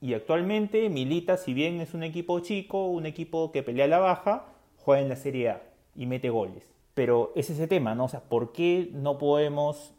[0.00, 4.46] y actualmente milita, si bien es un equipo chico, un equipo que pelea la baja,
[4.90, 5.62] juega en la Serie A
[5.94, 6.68] y mete goles.
[6.94, 8.06] Pero es ese tema, ¿no?
[8.06, 9.94] O sea, ¿por qué no podemos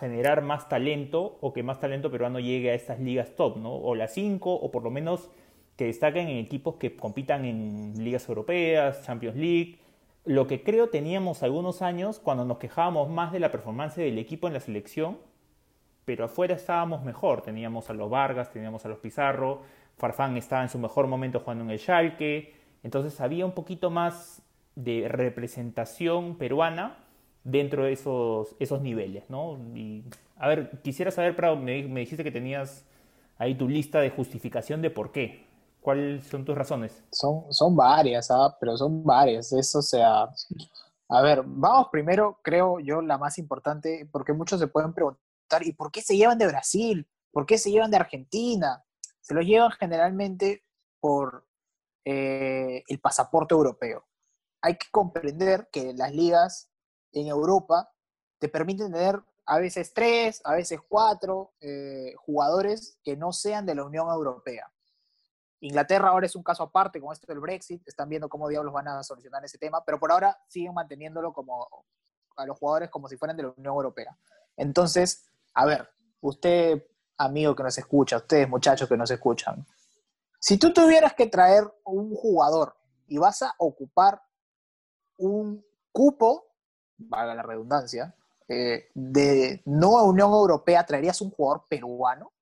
[0.00, 3.72] generar más talento o que más talento peruano llegue a estas ligas top, ¿no?
[3.72, 5.30] O las cinco, o por lo menos
[5.76, 9.78] que destaquen en equipos que compitan en ligas europeas, Champions League.
[10.24, 14.48] Lo que creo teníamos algunos años cuando nos quejábamos más de la performance del equipo
[14.48, 15.18] en la selección,
[16.04, 17.42] pero afuera estábamos mejor.
[17.42, 19.60] Teníamos a los Vargas, teníamos a los Pizarro,
[19.96, 24.42] Farfán estaba en su mejor momento jugando en el Schalke, entonces había un poquito más
[24.74, 26.98] de representación peruana
[27.44, 29.58] dentro de esos, esos niveles, ¿no?
[29.74, 30.04] Y,
[30.36, 32.84] a ver, quisiera saber, Prado, me, me dijiste que tenías
[33.38, 35.46] ahí tu lista de justificación de por qué.
[35.80, 37.02] ¿Cuáles son tus razones?
[37.10, 38.56] Son, son varias, ¿ah?
[38.60, 39.52] pero son varias.
[39.52, 40.28] Eso, sea,
[41.08, 45.18] a ver, vamos primero, creo yo, la más importante, porque muchos se pueden preguntar,
[45.62, 47.08] ¿y por qué se llevan de Brasil?
[47.32, 48.84] ¿Por qué se llevan de Argentina?
[49.20, 50.62] Se los llevan generalmente
[51.00, 51.44] por
[52.04, 54.04] eh, el pasaporte europeo.
[54.60, 56.70] Hay que comprender que las ligas
[57.12, 57.92] en Europa
[58.38, 63.74] te permiten tener a veces tres, a veces cuatro eh, jugadores que no sean de
[63.74, 64.70] la Unión Europea.
[65.60, 68.88] Inglaterra ahora es un caso aparte con esto del Brexit, están viendo cómo diablos van
[68.88, 71.68] a solucionar ese tema, pero por ahora siguen manteniéndolo como
[72.36, 74.16] a los jugadores como si fueran de la Unión Europea.
[74.56, 75.88] Entonces, a ver,
[76.20, 76.84] usted,
[77.16, 79.64] amigo que nos escucha, ustedes muchachos que nos escuchan,
[80.42, 82.74] si tú tuvieras que traer un jugador
[83.06, 84.20] y vas a ocupar
[85.16, 86.48] un cupo,
[86.98, 88.16] valga la redundancia,
[88.48, 92.32] eh, de no a Unión Europea, ¿traerías un jugador peruano?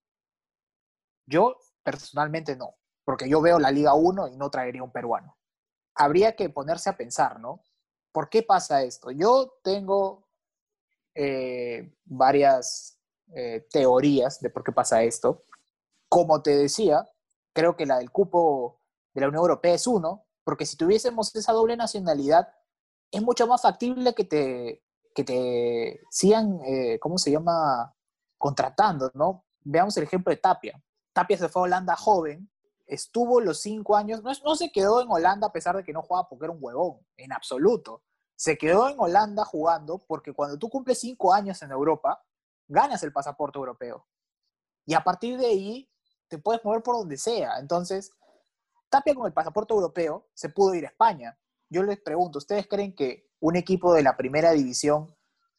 [1.27, 5.37] Yo personalmente no, porque yo veo la Liga 1 y no traería un peruano.
[5.95, 7.63] Habría que ponerse a pensar, ¿no?
[8.13, 9.11] ¿Por qué pasa esto?
[9.11, 10.27] Yo tengo
[11.15, 12.99] eh, varias
[13.35, 15.45] eh, teorías de por qué pasa esto.
[16.09, 17.07] Como te decía,
[17.53, 18.81] creo que la del cupo
[19.15, 22.49] de la Unión Europea es uno, porque si tuviésemos esa doble nacionalidad,
[23.11, 24.83] es mucho más factible que te,
[25.15, 27.95] que te sigan, eh, ¿cómo se llama?,
[28.39, 29.45] contratando, ¿no?
[29.63, 30.83] Veamos el ejemplo de Tapia.
[31.13, 32.51] Tapia se fue a Holanda joven,
[32.87, 36.03] estuvo los cinco años, no, no se quedó en Holanda a pesar de que no
[36.03, 38.03] jugaba porque era un huevón, en absoluto.
[38.35, 42.25] Se quedó en Holanda jugando porque cuando tú cumples cinco años en Europa,
[42.67, 44.07] ganas el pasaporte europeo.
[44.87, 45.91] Y a partir de ahí
[46.31, 47.59] te puedes mover por donde sea.
[47.59, 48.13] Entonces,
[48.89, 51.37] Tapia con el pasaporte europeo se pudo ir a España.
[51.69, 55.15] Yo les pregunto, ¿ustedes creen que un equipo de la primera división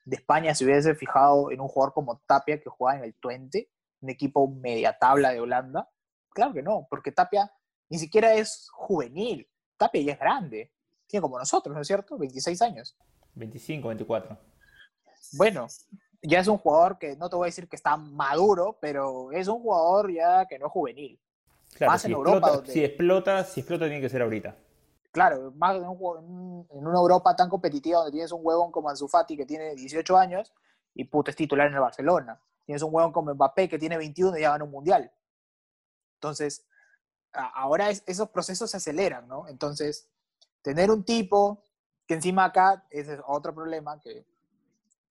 [0.05, 3.69] de España se hubiese fijado en un jugador como Tapia que juega en el Twente,
[3.99, 5.89] un equipo media tabla de Holanda?
[6.33, 7.51] Claro que no, porque Tapia
[7.89, 9.49] ni siquiera es juvenil.
[9.77, 10.73] Tapia ya es grande.
[11.05, 12.17] Tiene como nosotros, ¿no es cierto?
[12.17, 12.97] 26 años.
[13.35, 14.37] 25, 24.
[15.33, 15.67] Bueno,
[16.21, 19.47] ya es un jugador que no te voy a decir que está maduro, pero es
[19.47, 21.19] un jugador ya que no es juvenil.
[21.79, 22.61] más en Europa.
[22.65, 24.55] Si explota, si explota tiene que ser ahorita.
[25.11, 29.45] Claro, más en, una Europa tan competitiva donde tienes un huevón como Ansu Fati que
[29.45, 30.53] tiene 18 años
[30.93, 32.39] y puto es titular en el Barcelona.
[32.65, 35.11] Tienes un huevón como Mbappé que tiene 21 y ya gana un mundial.
[36.15, 36.65] Entonces,
[37.33, 39.47] ahora esos procesos se aceleran, ¿no?
[39.47, 40.07] Entonces,
[40.61, 41.65] tener un tipo
[42.07, 44.25] que encima acá, ese es otro problema que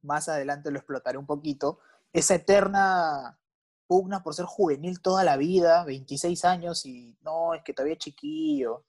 [0.03, 1.79] más adelante lo explotaré un poquito,
[2.13, 3.39] esa eterna
[3.87, 7.99] pugna por ser juvenil toda la vida, 26 años y no, es que todavía es
[7.99, 8.85] chiquillo,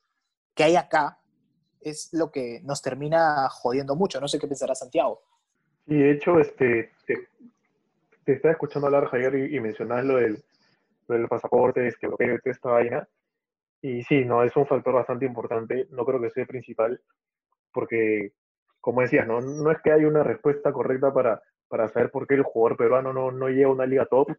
[0.54, 1.20] que hay acá,
[1.82, 4.22] es lo que nos termina jodiendo mucho.
[4.22, 5.22] No sé qué pensará Santiago.
[5.88, 7.28] Sí, de hecho, este, te,
[8.26, 10.44] estaba escuchando hablar, Javier, y, y lo del,
[11.08, 13.08] del pasaporte, es que lo que esta vaina.
[13.82, 17.02] Y sí, no, es un factor bastante importante, no creo que sea el principal,
[17.74, 18.34] porque
[18.82, 19.40] como decías, ¿no?
[19.40, 23.14] no es que haya una respuesta correcta para, para saber por qué el jugador peruano
[23.14, 24.30] no, no llega a una liga top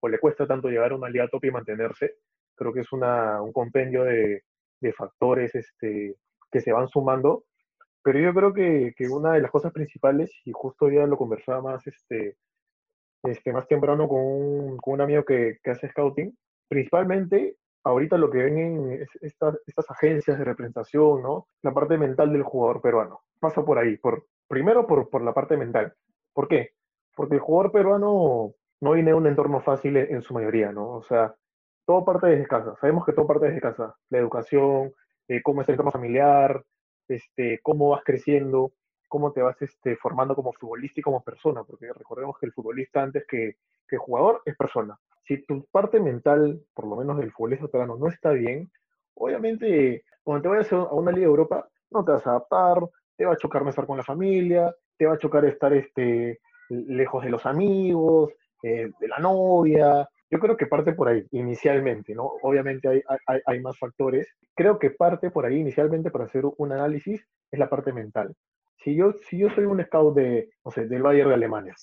[0.00, 2.16] o le cuesta tanto llegar a una liga top y mantenerse.
[2.56, 4.42] Creo que es una, un compendio de,
[4.80, 6.16] de factores este,
[6.50, 7.44] que se van sumando.
[8.02, 11.62] Pero yo creo que, que, una de las cosas principales, y justo ya lo conversaba
[11.62, 12.36] más, este,
[13.22, 16.36] este, más temprano con un, con un amigo que, que, hace scouting,
[16.68, 21.46] principalmente ahorita lo que ven estas, estas agencias de representación, ¿no?
[21.62, 25.56] La parte mental del jugador peruano pasa por ahí, por, primero por, por la parte
[25.56, 25.94] mental.
[26.32, 26.70] ¿Por qué?
[27.16, 30.90] Porque el jugador peruano no viene de un entorno fácil en, su mayoría, ¿no?
[30.90, 31.34] O sea,
[31.84, 32.76] todo parte desde casa.
[32.80, 33.96] Sabemos que todo parte desde casa.
[34.10, 34.94] La educación,
[35.26, 36.64] eh, cómo es el entorno familiar,
[37.08, 38.72] este, cómo vas creciendo,
[39.08, 43.02] cómo te vas este, formando como futbolista y como persona, porque recordemos que el futbolista
[43.02, 43.56] antes que,
[43.88, 44.96] que jugador es persona.
[45.24, 48.70] Si tu parte mental, por lo menos del futbolista peruano, no está bien,
[49.14, 52.78] obviamente cuando te vayas a una Liga de Europa, no te vas a adaptar,
[53.16, 56.40] te va a chocar no estar con la familia, te va a chocar estar este,
[56.68, 60.08] lejos de los amigos, eh, de la novia.
[60.30, 62.32] Yo creo que parte por ahí, inicialmente, ¿no?
[62.42, 64.28] Obviamente hay, hay, hay, más factores.
[64.54, 68.34] Creo que parte por ahí, inicialmente, para hacer un análisis, es la parte mental.
[68.82, 71.74] Si yo, si yo soy un scout de, no sé, del Bayern de Alemania,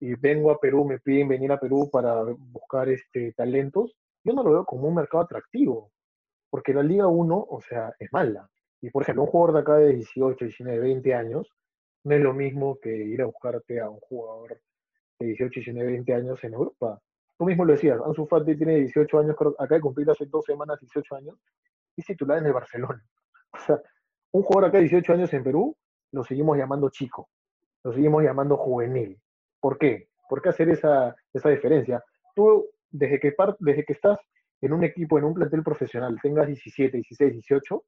[0.00, 4.42] y vengo a Perú, me piden venir a Perú para buscar este, talentos, yo no
[4.42, 5.92] lo veo como un mercado atractivo.
[6.50, 8.48] porque la Liga 1, o sea, es mala.
[8.82, 11.52] Y por ejemplo, un jugador de acá de 18, 19, 20 años,
[12.04, 14.60] no es lo mismo que ir a buscarte a un jugador
[15.18, 17.00] de 18, 19, 20 años en Europa.
[17.38, 20.78] Tú mismo lo decías, Ansu Fati tiene 18 años, acá de cumplir hace dos semanas
[20.80, 21.36] 18 años,
[21.96, 23.02] y titular en el Barcelona.
[23.52, 23.80] O sea,
[24.30, 25.76] un jugador acá de 18 años en Perú,
[26.12, 27.28] lo seguimos llamando chico,
[27.82, 29.20] lo seguimos llamando juvenil.
[29.58, 30.08] ¿Por qué?
[30.28, 32.00] ¿Por qué hacer esa, esa diferencia?
[32.36, 34.20] Tú, desde que, desde que estás
[34.60, 37.84] en un equipo, en un plantel profesional, tengas 17, 16, 18,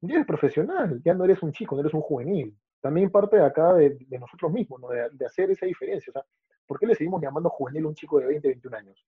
[0.00, 2.56] ya eres profesional, ya no eres un chico, no eres un juvenil.
[2.80, 4.88] También parte de acá de, nosotros mismos, ¿no?
[4.88, 6.10] de, hacer esa diferencia.
[6.10, 6.24] O sea,
[6.66, 9.04] ¿por qué le seguimos llamando juvenil a un chico de 20, 21 años?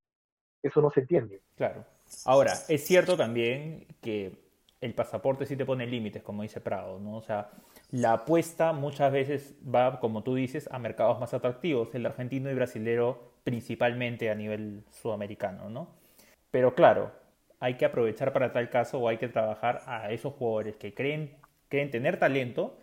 [0.62, 1.42] Eso no se entiende.
[1.56, 1.84] Claro.
[2.26, 4.42] Ahora, es cierto también que
[4.80, 7.16] el pasaporte sí te pone límites, como dice Prado, ¿no?
[7.16, 7.50] O sea,
[7.90, 12.54] la apuesta muchas veces va, como tú dices, a mercados más atractivos, el argentino y
[12.54, 15.88] brasilero principalmente a nivel sudamericano, ¿no?
[16.50, 17.12] Pero claro,
[17.62, 21.36] hay que aprovechar para tal caso o hay que trabajar a esos jugadores que creen,
[21.68, 22.76] creen tener talento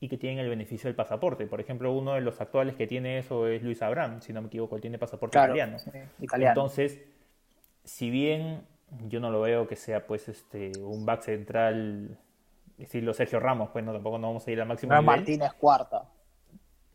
[0.00, 1.46] y que tienen el beneficio del pasaporte.
[1.46, 4.48] Por ejemplo, uno de los actuales que tiene eso es Luis Abraham, si no me
[4.48, 5.76] equivoco, él tiene pasaporte italiano.
[6.18, 6.50] italiano.
[6.50, 7.00] Entonces,
[7.84, 8.66] si bien
[9.06, 12.18] yo no lo veo que sea pues este un back central
[12.76, 14.94] estilo Sergio Ramos, pues no tampoco no vamos a ir al máximo.
[14.94, 16.10] No es Martínez cuarta.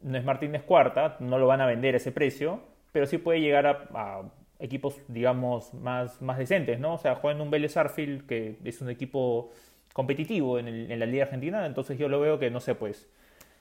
[0.01, 2.59] No es Martínez cuarta, no lo van a vender a ese precio,
[2.91, 4.23] pero sí puede llegar a,
[4.59, 6.95] equipos, digamos, más, más decentes, ¿no?
[6.95, 9.51] O sea, juega en un Vélez Arfield, que es un equipo
[9.93, 13.09] competitivo en, en la Liga Argentina, entonces yo lo veo que, no sé, pues,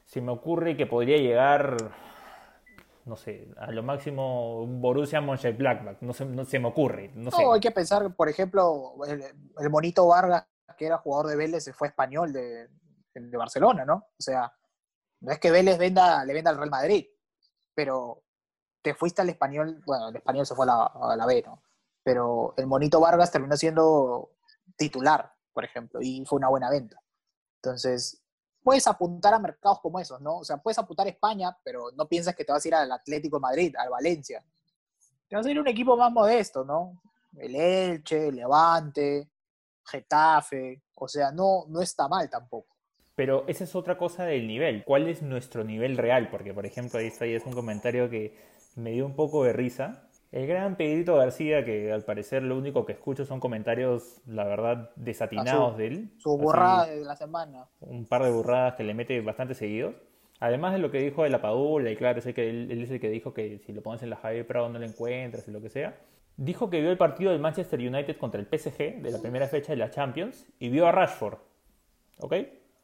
[0.05, 1.77] si me ocurre que podría llegar
[3.09, 7.43] no sé, a lo máximo Borussia Mönchengladbach, no se, no se me ocurre, no, sé.
[7.43, 9.25] hay que pensar, por ejemplo, el,
[9.59, 12.69] el, Monito Vargas, que era jugador de Vélez, se fue español de,
[13.15, 13.95] de, Barcelona, ¿no?
[13.95, 14.53] O sea,
[15.21, 17.07] no es que Vélez venda, le venda al Real Madrid,
[17.75, 18.23] pero
[18.89, 21.63] te fuiste al español, bueno, el español se fue a la, a la B, ¿no?
[22.03, 24.31] Pero el Monito Vargas terminó siendo
[24.79, 26.99] titular, por ejemplo, y fue una buena venta.
[27.57, 28.23] Entonces,
[28.63, 30.39] puedes apuntar a mercados como esos, ¿no?
[30.39, 32.91] O sea, puedes apuntar a España, pero no piensas que te vas a ir al
[32.91, 34.43] Atlético Madrid, al Valencia.
[35.29, 37.03] Te vas a ir a un equipo más modesto, ¿no?
[37.37, 39.29] El Elche, el Levante,
[39.85, 42.75] Getafe, o sea, no, no está mal tampoco.
[43.15, 44.83] Pero esa es otra cosa del nivel.
[44.83, 46.31] ¿Cuál es nuestro nivel real?
[46.31, 49.53] Porque, por ejemplo, ahí está ahí es un comentario que me dio un poco de
[49.53, 50.05] risa.
[50.31, 54.91] El gran Pedrito García, que al parecer lo único que escucho son comentarios, la verdad,
[54.97, 56.11] desatinados de él.
[56.19, 57.67] Su burrada de la semana.
[57.81, 59.95] Un par de burradas que le mete bastante seguidos.
[60.41, 63.01] Además de lo que dijo de la Padula, y claro, sé que él, es el
[63.01, 65.61] que dijo que si lo pones en la Javier Prado no lo encuentras y lo
[65.61, 65.99] que sea.
[66.37, 69.73] Dijo que vio el partido del Manchester United contra el PSG de la primera fecha
[69.73, 71.39] de la Champions y vio a Rashford.
[72.19, 72.35] ¿Ok?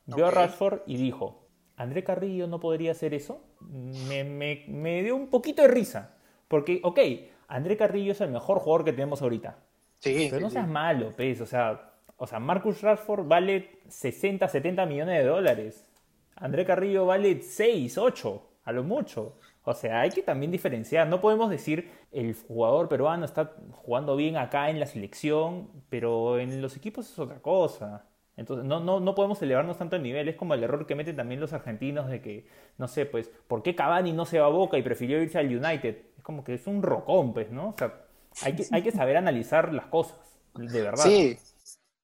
[0.06, 1.43] Vio a Rashford y dijo,
[1.76, 3.42] ¿André Carrillo no podría hacer eso?
[3.60, 6.14] Me, me, me dio un poquito de risa.
[6.48, 7.00] Porque, ok,
[7.48, 9.58] André Carrillo es el mejor jugador que tenemos ahorita.
[9.98, 10.28] Sí.
[10.30, 11.40] Pero no seas malo, pues.
[11.40, 15.90] O sea, o sea, Marcus Rashford vale 60, 70 millones de dólares.
[16.36, 19.36] André Carrillo vale 6, 8, a lo mucho.
[19.64, 21.06] O sea, hay que también diferenciar.
[21.08, 26.60] No podemos decir el jugador peruano está jugando bien acá en la selección, pero en
[26.60, 28.04] los equipos es otra cosa.
[28.36, 30.28] Entonces, no, no, no podemos elevarnos tanto el nivel.
[30.28, 32.46] Es como el error que meten también los argentinos de que,
[32.78, 35.46] no sé, pues, ¿por qué Cavani no se va a Boca y prefirió irse al
[35.46, 36.14] United?
[36.24, 37.68] como que es un rocón, pues, ¿no?
[37.68, 38.06] O sea,
[38.42, 40.18] hay que, hay que saber analizar las cosas,
[40.54, 41.04] de verdad.
[41.04, 41.38] Sí,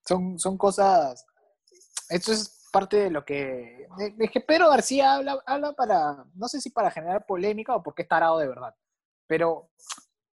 [0.05, 1.25] son, son cosas.
[2.07, 3.87] Esto es parte de lo que.
[4.19, 6.23] Es que Pedro García habla, habla para.
[6.35, 8.75] No sé si para generar polémica o porque es tarado de verdad.
[9.27, 9.71] Pero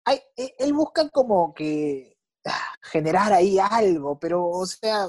[0.05, 5.07] hay, e, él busca como que ah, generar ahí algo, pero, o sea.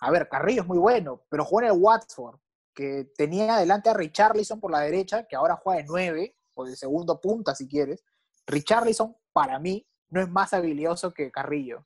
[0.00, 2.38] A ver, Carrillo es muy bueno, pero juega en el Watford,
[2.74, 7.20] que tenía adelante a Richarlison por la derecha, que ahora juega de 9, de segundo
[7.20, 8.04] punta si quieres,
[8.46, 11.84] Richarlison para mí no es más habilidoso que Carrillo.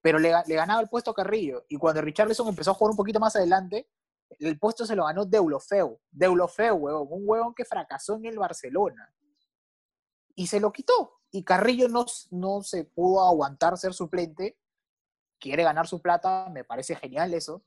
[0.00, 1.64] Pero le, ganaba el puesto a Carrillo.
[1.68, 3.88] Y cuando Richarlison empezó a jugar un poquito más adelante,
[4.38, 5.98] el puesto se lo ganó Deulofeu.
[6.10, 9.12] Deulofeu, huevón, un huevón que fracasó en el Barcelona.
[10.34, 11.20] Y se lo quitó.
[11.30, 14.56] Y Carrillo no, no se pudo aguantar ser suplente.
[15.38, 17.62] Quiere ganar su plata, me parece genial eso.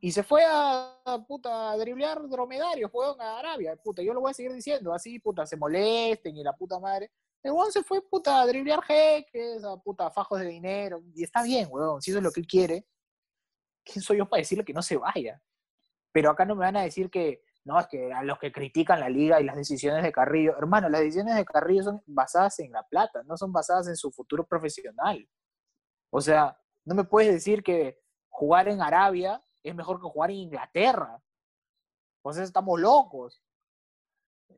[0.00, 0.96] Y se fue a,
[1.28, 5.18] puta, a driblear dromedarios, fueron a Arabia, puta, yo lo voy a seguir diciendo, así,
[5.18, 7.10] puta, se molesten y la puta madre.
[7.42, 11.42] El weón se fue, puta, a driblear jeques, a puta, fajos de dinero, y está
[11.42, 12.86] bien, weón, si eso es lo que él quiere,
[13.84, 15.42] ¿quién soy yo para decirle que no se vaya?
[16.12, 19.00] Pero acá no me van a decir que, no, es que a los que critican
[19.00, 22.72] la liga y las decisiones de Carrillo, hermano, las decisiones de Carrillo son basadas en
[22.72, 25.28] la plata, no son basadas en su futuro profesional.
[26.10, 30.36] O sea, no me puedes decir que jugar en Arabia es mejor que jugar en
[30.36, 31.20] Inglaterra.
[32.22, 33.42] Pues estamos locos.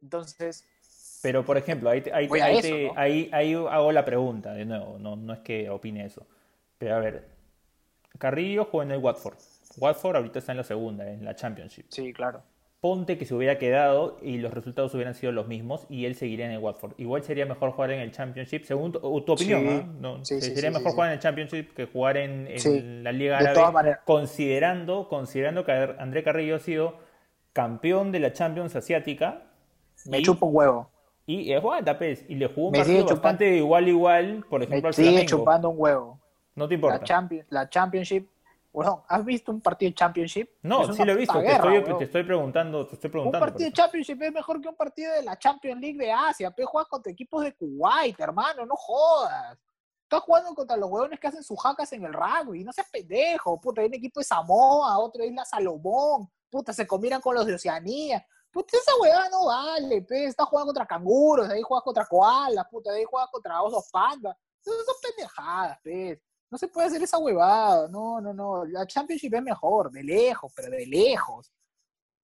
[0.00, 0.66] Entonces.
[1.22, 5.70] Pero, por ejemplo, ahí, ahí, ahí, hago la pregunta de nuevo, no, no es que
[5.70, 6.26] opine eso.
[6.78, 7.28] Pero a ver,
[8.18, 9.38] Carrillo jugó en el Watford.
[9.76, 11.86] Watford ahorita está en la segunda, en la Championship.
[11.90, 12.42] Sí, claro.
[12.82, 16.46] Ponte que se hubiera quedado y los resultados hubieran sido los mismos y él seguiría
[16.46, 16.94] en el Watford.
[16.98, 20.00] Igual sería mejor jugar en el Championship, según tu, opinión.
[20.00, 20.24] ¿no?
[20.24, 25.70] sería mejor jugar en el Championship que jugar en, la Liga Árabe, considerando, considerando que
[25.70, 26.96] André Carrillo ha sido
[27.52, 29.44] campeón de la Champions Asiática.
[30.06, 30.90] Me chupo un huevo.
[31.24, 34.92] Y es bueno, pues, y le jugó un partido bastante igual igual, por ejemplo, Me
[34.92, 36.18] sigue chupando un huevo.
[36.56, 36.98] No te importa.
[37.06, 38.28] La, la Championship
[38.72, 40.48] bueno, ¿has visto un partido de Championship?
[40.62, 41.38] No, sí lo he visto.
[41.38, 43.44] te, estoy, preguntando, te estoy preguntando.
[43.44, 46.50] Un partido de Championship es mejor que un partido de la Champions League de Asia.
[46.50, 49.58] Pero juegas contra equipos de Kuwait, hermano, no jodas.
[50.04, 52.64] Estás jugando contra los huevones que hacen sus jacas en el rugby.
[52.64, 53.60] No seas pendejo.
[53.60, 56.30] Puta, hay un equipo de Samoa, otro de Isla Salomón.
[56.50, 58.26] Puta, se combinan con los de Oceanía.
[58.50, 60.24] Puta, esa huevada no vale, pe.
[60.24, 63.90] Estás jugando contra canguros, de ahí juegas contra koalas, puta, de ahí juegas contra osos
[63.90, 64.34] pandas.
[64.60, 66.22] Esas son pendejadas, pe.
[66.52, 67.88] No se puede hacer esa huevada.
[67.88, 68.66] No, no, no.
[68.66, 71.50] La Championship es mejor, de lejos, pero de lejos.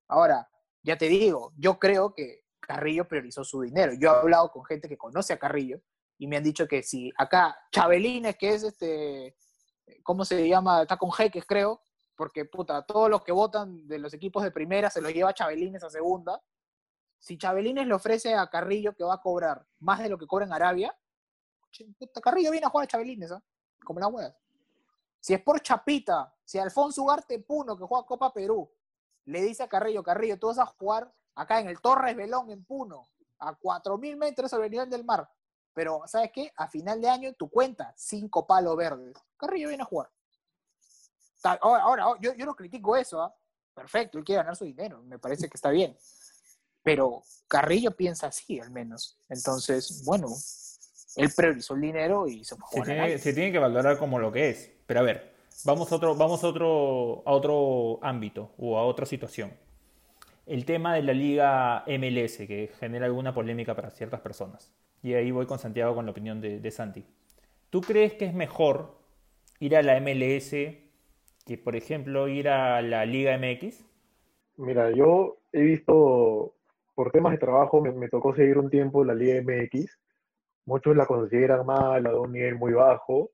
[0.06, 0.46] Ahora,
[0.82, 3.94] ya te digo, yo creo que Carrillo priorizó su dinero.
[3.98, 5.80] Yo he hablado con gente que conoce a Carrillo
[6.18, 9.34] y me han dicho que si acá Chabelines, que es este,
[10.02, 10.82] ¿cómo se llama?
[10.82, 11.80] Está con jeques, creo,
[12.14, 15.82] porque puta, todos los que votan de los equipos de primera se los lleva Chabelines
[15.84, 16.38] a segunda.
[17.18, 20.44] Si Chabelines le ofrece a Carrillo que va a cobrar más de lo que cobra
[20.44, 20.94] en Arabia,
[21.98, 23.42] puta, Carrillo viene a jugar a Chabelines, ¿ah?
[23.84, 24.34] Como la web.
[25.20, 28.70] Si es por Chapita, si Alfonso Ugarte Puno, que juega Copa Perú,
[29.24, 32.64] le dice a Carrillo, Carrillo, tú vas a jugar acá en el Torres Belón en
[32.64, 35.28] Puno, a 4.000 metros sobre el nivel del mar.
[35.74, 36.52] Pero, ¿sabes qué?
[36.56, 39.14] A final de año, tu cuenta, cinco palos verdes.
[39.36, 40.10] Carrillo viene a jugar.
[41.60, 43.34] Ahora, yo, no critico eso, ¿ah?
[43.74, 45.96] Perfecto, él quiere ganar su dinero, me parece que está bien.
[46.82, 49.16] Pero Carrillo piensa así, al menos.
[49.28, 50.26] Entonces, bueno,
[51.16, 54.30] él priorizó el dinero y se fue se tiene, se tiene que valorar como lo
[54.30, 54.72] que es.
[54.86, 55.32] Pero a ver,
[55.64, 59.52] vamos a otro, vamos a otro, a otro ámbito o a otra situación.
[60.46, 64.72] El tema de la liga MLS, que genera alguna polémica para ciertas personas.
[65.02, 67.04] Y ahí voy con Santiago con la opinión de, de Santi.
[67.70, 68.98] ¿Tú crees que es mejor
[69.60, 73.84] ir a la MLS que, por ejemplo, ir a la Liga MX?
[74.56, 76.54] Mira, yo he visto,
[76.94, 79.98] por temas de trabajo, me, me tocó seguir un tiempo la Liga MX
[80.68, 83.30] muchos la consideran mala, de un nivel muy bajo,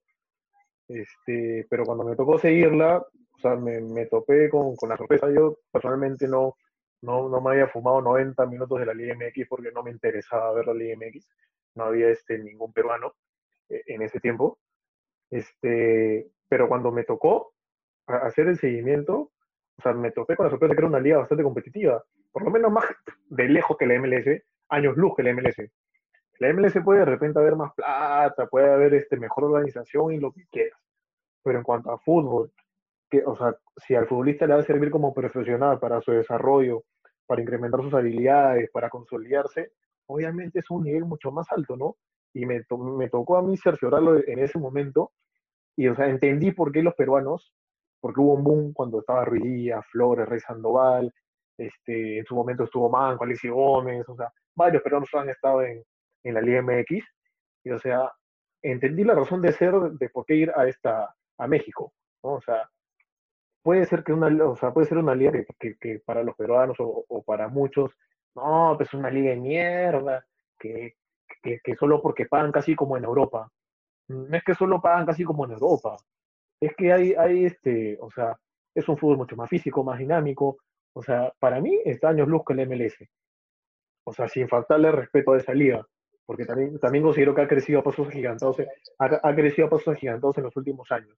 [0.89, 5.29] este, pero cuando me tocó seguirla, o sea, me, me topé con, con, la sorpresa.
[5.31, 6.57] Yo personalmente no,
[7.03, 10.53] no, no, me había fumado 90 minutos de la Liga MX porque no me interesaba
[10.53, 11.27] ver la Liga MX.
[11.75, 13.15] No había este, ningún peruano
[13.69, 14.59] eh, en ese tiempo.
[15.31, 17.53] Este, pero cuando me tocó
[18.07, 19.33] hacer el seguimiento,
[19.77, 22.51] o sea, me topé con la sorpresa que era una liga bastante competitiva, por lo
[22.51, 22.85] menos más
[23.29, 25.57] de lejos que la MLS, años luz que la MLS.
[26.39, 30.33] La MLS puede de repente haber más plata, puede haber este, mejor organización y lo
[30.33, 30.79] que quieras.
[31.43, 32.53] Pero en cuanto a fútbol,
[33.11, 36.85] que, o sea, si al futbolista le va a servir como profesional para su desarrollo,
[37.27, 39.73] para incrementar sus habilidades, para consolidarse,
[40.07, 41.97] obviamente es un nivel mucho más alto, ¿no?
[42.33, 42.63] Y me,
[42.97, 45.13] me tocó a mí cerciorarlo en ese momento,
[45.77, 47.55] y o sea, entendí por qué los peruanos,
[48.01, 51.13] porque hubo un boom cuando estaba Ruidía, Flores, Rey Sandoval,
[51.57, 55.83] este, en su momento estuvo Manco, Alexis Gómez, o sea, varios peruanos han estado en,
[56.25, 57.05] en la Liga MX.
[57.65, 58.13] Y, o sea,
[58.63, 61.93] entendí la razón de ser de por qué ir a esta a México.
[62.23, 62.69] O sea,
[63.63, 66.77] puede ser que una, o sea, puede ser una liga que, que, para los peruanos
[66.79, 67.93] o, para muchos,
[68.35, 70.27] no, pues una liga de mierda,
[70.59, 70.97] que,
[71.43, 73.51] que, solo porque pagan casi como en Europa.
[74.09, 75.97] No es que solo pagan casi como en Europa,
[76.61, 78.39] es que hay, hay este, o sea,
[78.75, 80.59] es un fútbol mucho más físico, más dinámico,
[80.95, 82.97] o sea, para mí está años luz con el MLS.
[84.07, 85.87] O sea, sin faltarle respeto a esa liga
[86.27, 88.57] porque también, también considero que ha crecido a pasos gigantados,
[88.99, 91.17] ha, crecido a pasos gigantados en los últimos años.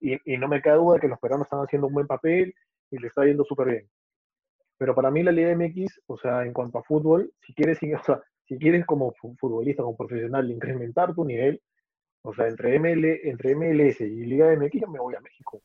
[0.00, 2.54] Y, y, no me queda duda de que los peruanos están haciendo un buen papel
[2.90, 3.88] y le está yendo súper bien.
[4.78, 8.04] Pero para mí la Liga MX, o sea, en cuanto a fútbol, si quieres, o
[8.04, 11.60] sea, si quieres como futbolista, como profesional, incrementar tu nivel,
[12.22, 15.62] o sea, entre, ML, entre MLS y Liga MX, yo me voy a México.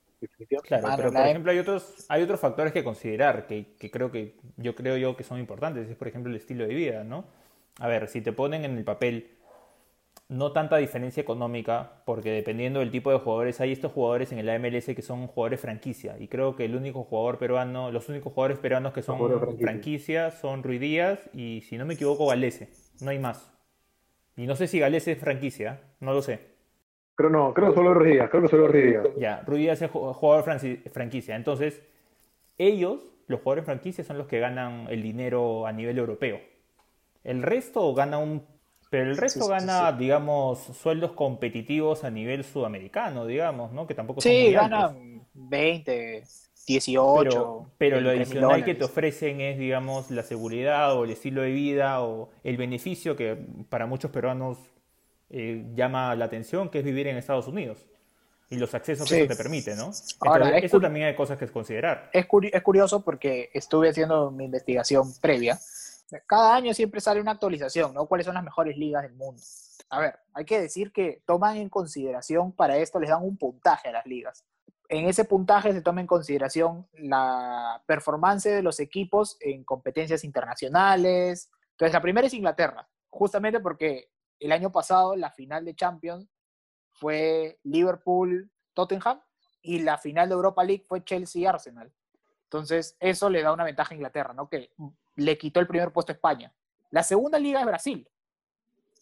[0.64, 4.38] Claro, pero por ejemplo hay otros, hay otros factores que considerar que, que creo que
[4.56, 5.89] yo creo yo que son importantes.
[5.89, 7.26] Es por ejemplo el estilo de vida, ¿no?
[7.80, 9.38] A ver, si te ponen en el papel
[10.32, 14.49] no tanta diferencia económica, porque dependiendo del tipo de jugadores, hay estos jugadores en el
[14.49, 16.15] AMLS que son jugadores franquicia.
[16.19, 19.19] Y creo que el único jugador peruano, los únicos jugadores peruanos que son
[19.59, 20.32] franquicia.
[20.32, 22.69] son Ruiz Díaz y, si no me equivoco, Galese.
[23.01, 23.51] No hay más.
[24.38, 26.51] Y no sé si Galese es franquicia, no lo sé.
[27.15, 29.07] Creo no, creo solo Ruiz Díaz, creo que solo Ruiz Díaz.
[29.17, 30.45] Ya, Ruiz Díaz es jugador
[30.93, 31.36] franquicia.
[31.36, 31.84] Entonces,
[32.57, 36.39] ellos, los jugadores franquicia, son los que ganan el dinero a nivel europeo.
[37.24, 38.45] El resto gana un
[38.89, 43.88] Pero el resto gana, digamos, sueldos competitivos a nivel sudamericano, digamos, ¿no?
[43.88, 46.24] Que tampoco son Sí, ganan 20,
[46.67, 47.72] 18.
[47.78, 52.01] Pero, lo adicional que te ofrecen es, digamos, la seguridad o el estilo de vida
[52.03, 53.38] o el beneficio que
[53.69, 54.57] para muchos peruanos
[55.30, 57.86] eh, llama la atención, que es vivir en Estados Unidos.
[58.49, 59.91] Y los accesos que eso te permite, ¿no?
[60.19, 62.09] Ahora, eso también hay cosas que considerar.
[62.11, 65.57] Es, es curioso porque estuve haciendo mi investigación previa
[66.28, 68.05] cada año siempre sale una actualización, ¿no?
[68.07, 69.41] ¿Cuáles son las mejores ligas del mundo?
[69.89, 73.89] A ver, hay que decir que toman en consideración, para esto les dan un puntaje
[73.89, 74.45] a las ligas.
[74.89, 81.49] En ese puntaje se toma en consideración la performance de los equipos en competencias internacionales.
[81.72, 86.28] Entonces, la primera es Inglaterra, justamente porque el año pasado la final de Champions
[86.93, 89.22] fue Liverpool-Tottenham
[89.62, 91.91] y la final de Europa League fue Chelsea-Arsenal.
[92.43, 94.49] Entonces, eso le da una ventaja a Inglaterra, ¿no?
[94.49, 94.72] Que
[95.16, 96.53] le quitó el primer puesto a España.
[96.89, 98.09] La segunda liga es Brasil.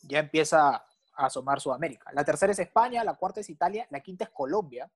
[0.03, 0.85] Ya empieza a
[1.25, 2.11] asomar Sudamérica.
[2.13, 4.89] La tercera es España, la cuarta es Italia, la quinta es Colombia,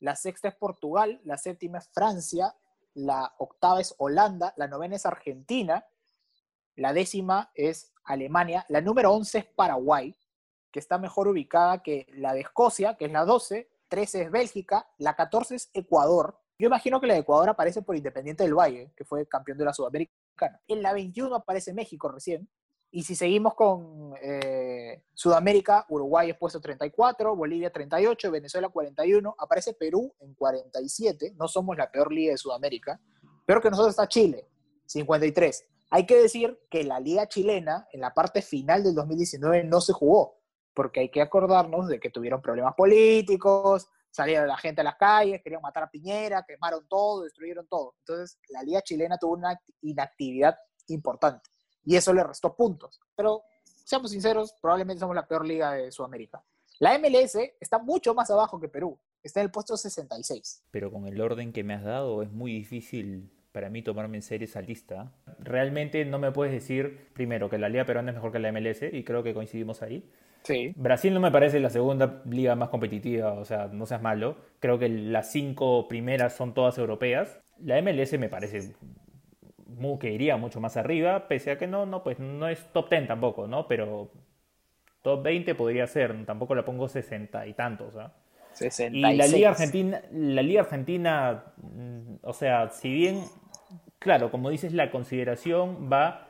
[0.00, 2.54] la sexta es Portugal, la séptima es Francia,
[2.94, 5.86] la octava es Holanda, la novena es Argentina,
[6.76, 10.16] la décima es Alemania, la número once es Paraguay,
[10.70, 14.88] que está mejor ubicada que la de Escocia, que es la 12, 13 es Bélgica,
[14.98, 18.92] la 14 es Ecuador, yo imagino que la de Ecuador aparece por Independiente del Valle,
[18.94, 20.60] que fue campeón de la Sudamericana.
[20.68, 22.46] En la 21 aparece México recién.
[22.90, 29.72] Y si seguimos con eh, Sudamérica, Uruguay es puesto 34, Bolivia 38, Venezuela 41, aparece
[29.72, 33.00] Perú en 47, no somos la peor liga de Sudamérica.
[33.46, 34.46] Peor que nosotros está Chile,
[34.84, 35.64] 53.
[35.88, 39.94] Hay que decir que la liga chilena en la parte final del 2019 no se
[39.94, 40.36] jugó,
[40.74, 45.40] porque hay que acordarnos de que tuvieron problemas políticos, salieron la gente a las calles,
[45.42, 47.94] querían matar a Piñera, quemaron todo, destruyeron todo.
[48.00, 50.56] Entonces, la liga chilena tuvo una inactividad
[50.88, 51.48] importante
[51.84, 53.00] y eso le restó puntos.
[53.14, 53.42] Pero,
[53.84, 56.42] seamos sinceros, probablemente somos la peor liga de Sudamérica.
[56.78, 60.64] La MLS está mucho más abajo que Perú, está en el puesto 66.
[60.70, 64.22] Pero con el orden que me has dado es muy difícil para mí tomarme en
[64.22, 65.12] serio esa lista.
[65.38, 68.82] Realmente no me puedes decir, primero, que la Liga Peruana es mejor que la MLS,
[68.92, 70.10] y creo que coincidimos ahí.
[70.76, 74.36] Brasil no me parece la segunda liga más competitiva, o sea, no seas malo.
[74.58, 77.40] Creo que las cinco primeras son todas europeas.
[77.58, 78.72] La MLS me parece
[79.98, 83.08] que iría mucho más arriba, pese a que no, no, pues no es top 10
[83.08, 83.66] tampoco, ¿no?
[83.66, 84.10] Pero
[85.02, 88.12] top 20 podría ser, tampoco la pongo 60 y tantos, ¿ah?
[88.60, 93.22] Y la Liga Argentina, la Liga Argentina, mm, o sea, si bien,
[93.98, 96.29] claro, como dices, la consideración va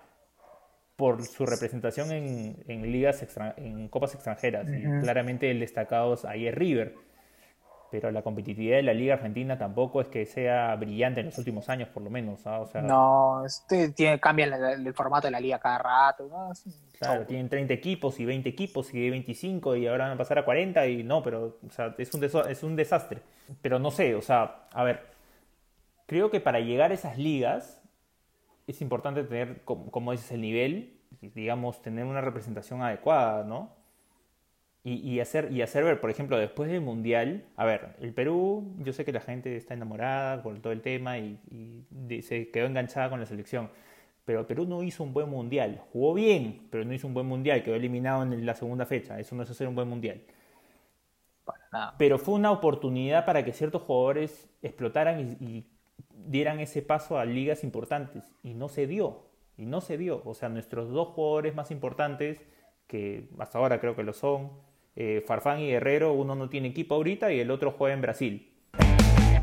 [1.00, 3.26] por su representación en, ligas
[3.56, 4.68] en copas extranjeras.
[4.68, 6.94] Y claramente el destacado ahí es River.
[7.90, 11.70] Pero la competitividad de la Liga Argentina tampoco es que sea brillante en los últimos
[11.70, 12.46] años, por lo menos.
[12.46, 12.66] ¿ah?
[12.82, 16.30] no, este tiene, cambia el, formato de la liga cada rato.
[16.98, 20.44] Claro, tienen 30 equipos y 20 equipos y 25 y ahora van a pasar a
[20.44, 23.22] 40 y no, pero o sea, es, un es un desastre.
[23.62, 25.06] Pero no sé, o sea, a ver,
[26.06, 27.79] creo que para llegar a esas ligas
[28.70, 33.78] es importante tener, como, dices, el nivel, digamos, tener una representación adecuada, ¿no?
[34.82, 38.94] Y, hacer, y hacer ver, por ejemplo, después del Mundial, a ver, el Perú, yo
[38.94, 41.38] sé que la gente está enamorada con todo el tema y,
[42.22, 43.70] se quedó enganchada con la selección,
[44.24, 47.62] pero Perú no hizo un buen Mundial, jugó bien, pero no hizo un buen Mundial,
[47.62, 50.22] quedó eliminado en la segunda fecha, eso no es hacer un buen Mundial.
[51.98, 55.66] Pero fue una oportunidad para que ciertos jugadores explotaran y
[56.08, 59.26] dieran ese paso a ligas importantes y no se dio,
[59.56, 60.22] y no se dio.
[60.24, 62.40] O sea, nuestros dos jugadores más importantes,
[62.86, 64.50] que hasta ahora creo que lo son,
[64.96, 68.46] eh, Farfán y Guerrero, uno no tiene equipo ahorita y el otro juega en Brasil.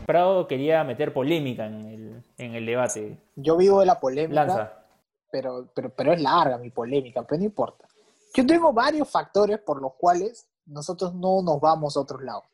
[0.05, 3.17] Prado quería meter polémica en el, en el debate.
[3.35, 4.85] Yo vivo de la polémica,
[5.29, 7.87] Pero, pero, pero es larga mi polémica, pero no importa.
[8.33, 12.45] Yo tengo varios factores por los cuales nosotros no nos vamos a otros lados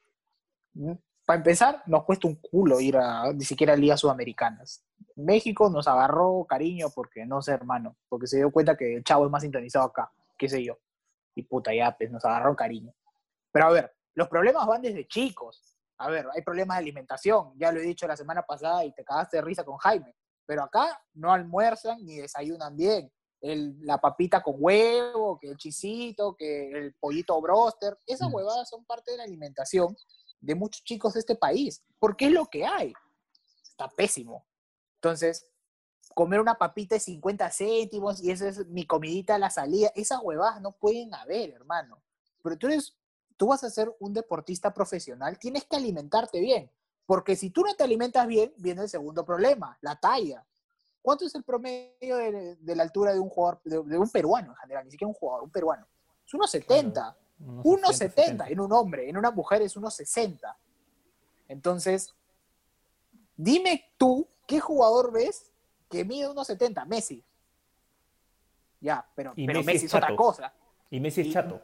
[1.26, 4.84] para empezar, nos cuesta un culo ir a ni siquiera a ligas sudamericanas.
[5.16, 9.26] México nos agarró cariño porque no sé, hermano, porque se dio cuenta que el chavo
[9.26, 10.78] es más sintonizado acá, qué sé yo.
[11.36, 12.94] Y puta, ya, pues nos agarró cariño.
[13.52, 15.78] Pero a ver, los problemas van desde chicos.
[15.98, 19.06] A ver, hay problemas de alimentación, ya lo he dicho la semana pasada y te
[19.06, 20.16] cagaste de risa con Jaime.
[20.46, 23.10] Pero acá no almuerzan ni desayunan bien.
[23.40, 28.34] El, la papita con huevo, que el chisito, que el pollito broster, esas mm.
[28.34, 29.96] huevadas son parte de la alimentación
[30.44, 32.94] de muchos chicos de este país, porque es lo que hay.
[33.64, 34.46] Está pésimo.
[34.96, 35.48] Entonces,
[36.14, 40.20] comer una papita de 50 céntimos y esa es mi comidita a la salida, esas
[40.22, 42.04] huevadas no pueden haber, hermano.
[42.44, 42.96] Pero tú eres,
[43.38, 46.70] tú vas a ser un deportista profesional, tienes que alimentarte bien,
[47.06, 50.46] porque si tú no te alimentas bien, viene el segundo problema, la talla.
[51.02, 54.86] ¿cuánto es el promedio de, la altura de un jugador, de, un peruano en general?
[54.86, 55.86] Ni siquiera un jugador, un peruano.
[56.26, 57.16] Es 1,70.
[57.46, 60.56] 1,70 en un hombre, en una mujer es 1,60.
[61.48, 62.14] Entonces,
[63.36, 65.52] dime tú, ¿qué jugador ves
[65.90, 66.86] que mide 1,70?
[66.86, 67.24] Messi.
[68.80, 70.54] Ya, pero, Messi, es, otra cosa.
[70.90, 71.62] Y Messi es chato.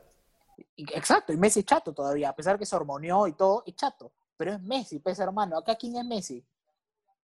[0.77, 4.11] exacto, y Messi es chato todavía, a pesar que se hormoneó y todo, es chato.
[4.37, 6.45] Pero es Messi, pues hermano, acá quién es Messi.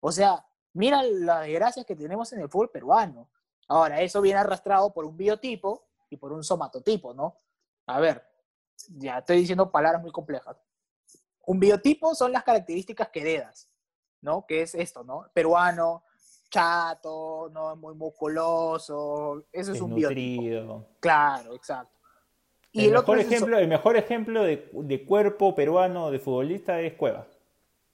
[0.02, 3.30] O sea, mira las desgracias que tenemos en el fútbol peruano.
[3.68, 7.36] Ahora, eso viene arrastrado por un biotipo y por un somatotipo, ¿no?
[7.88, 8.35] A ver,
[8.98, 10.58] ya estoy diciendo palabras muy complejas.
[11.46, 13.70] Un biotipo son las características que heredas,
[14.22, 14.46] ¿no?
[14.46, 15.28] Que es esto, ¿no?
[15.34, 16.04] Peruano,
[16.50, 20.86] chato, no muy musculoso, eso es, un biotipo.
[21.00, 22.00] Claro, exacto.
[22.72, 27.26] Y el, mejor ejemplo, el mejor ejemplo de, de, cuerpo peruano de futbolista es Cueva,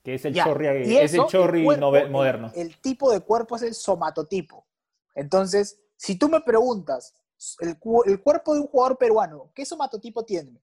[0.03, 2.51] que es el chorri, es el chorri moderno.
[2.55, 4.65] El, tipo de cuerpo es el somatotipo.
[5.13, 7.13] Entonces, si tú me preguntas,
[7.59, 10.59] el, el cuerpo de un jugador peruano, ¿qué somatotipo tiene?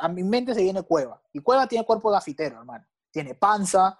[0.00, 1.22] A mi mente se viene Cueva.
[1.32, 2.86] Y Cueva tiene cuerpo gafitero, hermano.
[3.10, 3.98] Tiene panza,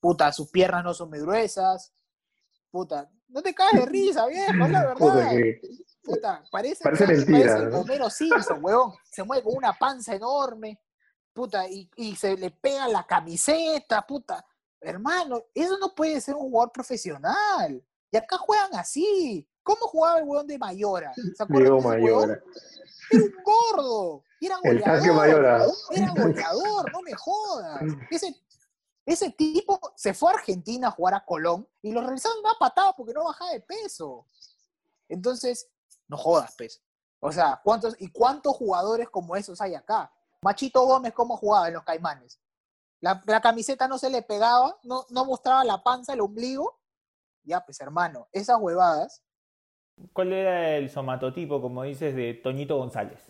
[0.00, 1.92] puta, sus piernas no son muy gruesas,
[2.70, 5.32] puta, no te caes de risa, viejo, la verdad.
[6.02, 7.56] Puta, parece, parece mentira.
[7.58, 8.94] Parece Homero Simpson, huevón.
[9.10, 10.80] Se mueve con una panza enorme,
[11.32, 14.44] puta, y, y, se le pega la camiseta, puta.
[14.80, 17.84] Hermano, eso no puede ser un jugador profesional.
[18.10, 19.46] Y acá juegan así.
[19.62, 21.12] ¿Cómo jugaba el huevón de Mayora?
[21.14, 22.40] ¿Se acuerdan Mayora.
[23.10, 24.24] Era un gordo.
[24.46, 25.06] Era goleador.
[25.06, 25.66] El Mayora.
[25.90, 27.82] Era goleador, no me jodas.
[28.10, 28.34] Ese
[29.06, 32.92] ese tipo se fue a Argentina a jugar a Colón y lo realizaron una patada
[32.96, 34.26] porque no bajaba de peso.
[35.08, 35.68] Entonces,
[36.06, 36.80] no jodas, peso.
[37.18, 40.12] O sea, ¿cuántos, ¿y cuántos jugadores como esos hay acá?
[40.42, 42.40] Machito Gómez, ¿cómo jugaba en los Caimanes?
[43.00, 46.78] La, camiseta no se le pegaba, no, no mostraba la panza, el ombligo.
[47.42, 49.24] Ya, pues hermano, esas huevadas.
[50.12, 53.29] ¿Cuál era el somatotipo, como dices, de Toñito González?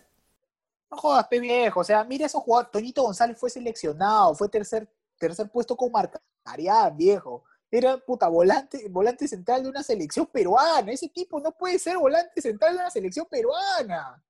[0.91, 1.79] No jodas, pe viejo.
[1.79, 2.71] O sea, mira esos jugadores.
[2.71, 4.87] Toñito González fue seleccionado, fue tercer
[5.21, 7.43] tercer puesto con Marcarián, viejo.
[7.69, 10.91] Era puta volante, volante central de una selección peruana.
[10.91, 14.21] Ese tipo no puede ser volante central de una selección peruana.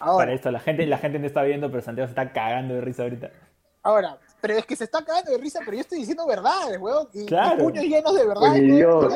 [0.00, 2.74] Ahora, Para esto, la gente, la gente no está viendo, pero Santiago se está cagando
[2.74, 3.30] de risa ahorita.
[3.82, 7.08] Ahora, pero es que se está cagando de risa, pero yo estoy diciendo verdades, weón.
[7.14, 7.64] Y, claro.
[7.64, 8.40] puños llenos de verdad.
[8.40, 9.14] Coñi Dios,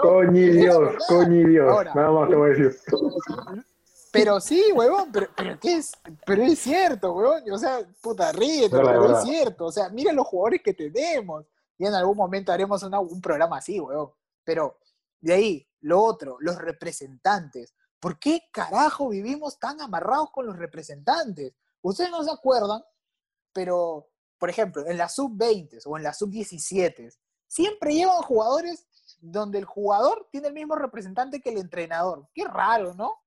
[0.00, 1.86] coñi Dios, coñi Dios.
[1.94, 2.76] Nada más te voy a decir.
[4.12, 5.92] Pero sí, huevón, pero, pero, ¿qué es?
[6.26, 7.50] pero es cierto, huevón.
[7.50, 9.66] O sea, puta, ríete, pero es cierto.
[9.66, 11.46] O sea, mira los jugadores que tenemos.
[11.78, 14.12] Y en algún momento haremos un programa así, huevón.
[14.44, 14.78] Pero
[15.18, 17.74] de ahí, lo otro, los representantes.
[17.98, 21.54] ¿Por qué carajo vivimos tan amarrados con los representantes?
[21.80, 22.82] Ustedes no se acuerdan,
[23.52, 28.86] pero, por ejemplo, en la sub-20 o en la sub-17, siempre llevan jugadores
[29.20, 32.28] donde el jugador tiene el mismo representante que el entrenador.
[32.34, 33.21] Qué raro, ¿no?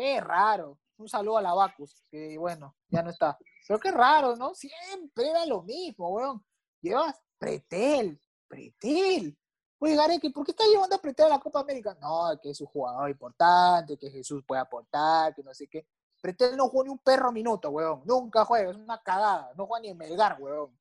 [0.00, 0.78] Qué raro.
[0.96, 3.36] Un saludo a la Bacus, que bueno, ya no está.
[3.68, 4.54] Pero qué raro, ¿no?
[4.54, 6.42] Siempre era lo mismo, weón.
[6.80, 9.38] Llevas Pretel, Pretel.
[9.78, 11.94] Oye, Gareque, ¿por qué está llevando a Pretel a la Copa América?
[12.00, 15.86] No, que es un jugador importante, que Jesús puede aportar, que no sé qué.
[16.18, 18.00] Pretel no juega ni un perro minuto, weón.
[18.06, 19.52] Nunca juega, es una cagada.
[19.54, 20.74] No juega ni en Melgar, weón.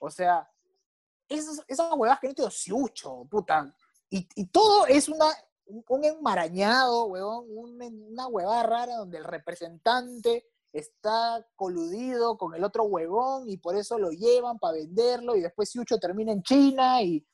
[0.00, 0.50] O sea,
[1.28, 1.88] esas, esas
[2.20, 3.72] que no te ciucho, puta.
[4.10, 5.26] Y todo es una
[5.66, 13.48] un enmarañado, huevón, una huevada rara donde el representante está coludido con el otro huevón
[13.48, 17.26] y por eso lo llevan para venderlo y después Siucho termina en China y,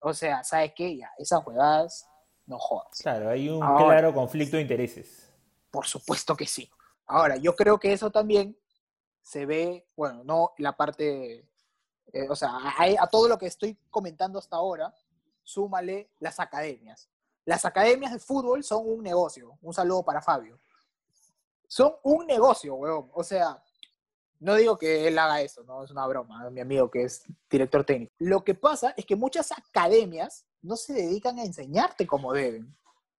[0.00, 0.96] o sea, ¿sabes qué?
[0.96, 2.06] Ya, esas huevadas
[2.46, 2.98] no jodas.
[3.00, 5.32] Claro, hay un claro conflicto de intereses.
[5.70, 6.70] Por supuesto que sí.
[7.06, 8.56] Ahora, yo creo que eso también
[9.22, 11.48] se ve, bueno, no la parte,
[12.12, 12.50] eh, o sea,
[13.00, 14.94] a todo lo que estoy comentando hasta ahora,
[15.42, 17.10] súmale las academias.
[17.44, 19.58] Las academias de fútbol son un negocio.
[19.60, 20.58] Un saludo para Fabio.
[21.66, 23.10] Son un negocio, weón.
[23.12, 23.62] O sea,
[24.40, 27.84] no digo que él haga eso, no es una broma, mi amigo que es director
[27.84, 28.12] técnico.
[28.18, 32.76] Lo que pasa es que muchas academias no se dedican a enseñarte como deben.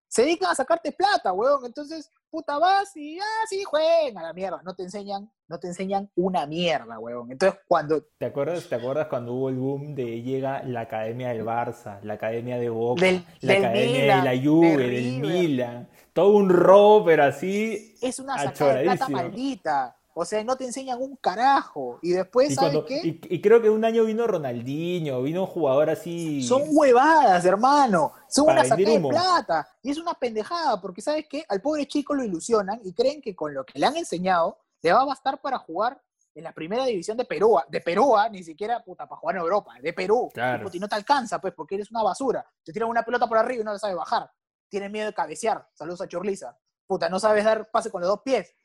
[0.08, 1.66] Se dedican a sacarte plata, weón.
[1.66, 4.62] Entonces, puta, vas y, ah, sí, juega a la mierda.
[4.64, 7.32] No te enseñan, no te enseñan una mierda, weón.
[7.32, 8.04] Entonces, cuando...
[8.18, 12.14] ¿Te acuerdas, ¿Te acuerdas cuando hubo el boom de llega la academia del Barça, la
[12.14, 13.06] academia de Boca,
[13.42, 15.90] la academia de la Juve, del Milan?
[16.14, 17.96] Todo un robo, pero así...
[18.02, 19.95] Es una sacada de plata maldita.
[20.18, 22.00] O sea, no te enseñan un carajo.
[22.02, 23.02] Y después, y ¿sabes qué?
[23.04, 26.42] Y, creo que un año vino Ronaldinho, vino un jugador así.
[26.42, 28.14] Son huevadas, hermano.
[28.30, 29.68] Son una sacada de plata.
[29.82, 31.44] Y es una pendejada, porque ¿sabes qué?
[31.50, 34.94] Al pobre chico lo ilusionan y creen que con lo que le han enseñado le
[34.94, 36.02] va a bastar para jugar
[36.34, 37.60] en la primera división de Perú.
[37.68, 38.30] De Perú, ¿ah?
[38.30, 40.32] ni siquiera puta, para jugar en Europa, de Perú.
[40.72, 42.50] Y no te alcanza, pues, porque eres una basura.
[42.64, 44.32] Te tiran una pelota por arriba y no la sabes bajar.
[44.70, 45.68] tienes miedo de cabecear.
[45.74, 46.58] Saludos a Churliza.
[46.88, 48.56] Puta, no sabes dar pase con los dos pies.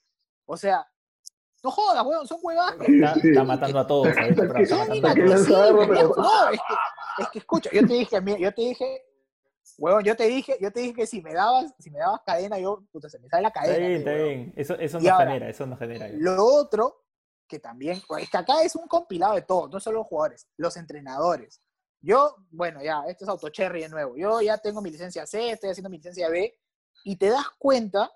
[0.47, 0.90] O sea,
[1.63, 2.75] no jodas, weón, son huevas.
[2.81, 4.15] Está, matando a todos.
[4.15, 4.69] ¿sabes?
[4.69, 5.49] Son inadmisibles.
[6.17, 9.03] No, es que, es que escucha, yo te dije, yo te dije,
[9.79, 12.59] Huevón, yo te dije, yo te dije que si me dabas, si me dabas cadena,
[12.59, 13.75] yo, puta, se me sale la cadena.
[13.75, 14.53] Está bien, está bien.
[14.57, 16.09] Eso, eso no genera, eso no genera.
[16.13, 17.05] Lo otro,
[17.47, 20.47] que también, pues, es que acá es un compilado de todo, no solo los jugadores,
[20.57, 21.63] los entrenadores.
[22.03, 24.17] Yo, bueno, ya, esto es autocherry de nuevo.
[24.17, 26.59] Yo ya tengo mi licencia C, estoy haciendo mi licencia B,
[27.05, 28.11] y te das cuenta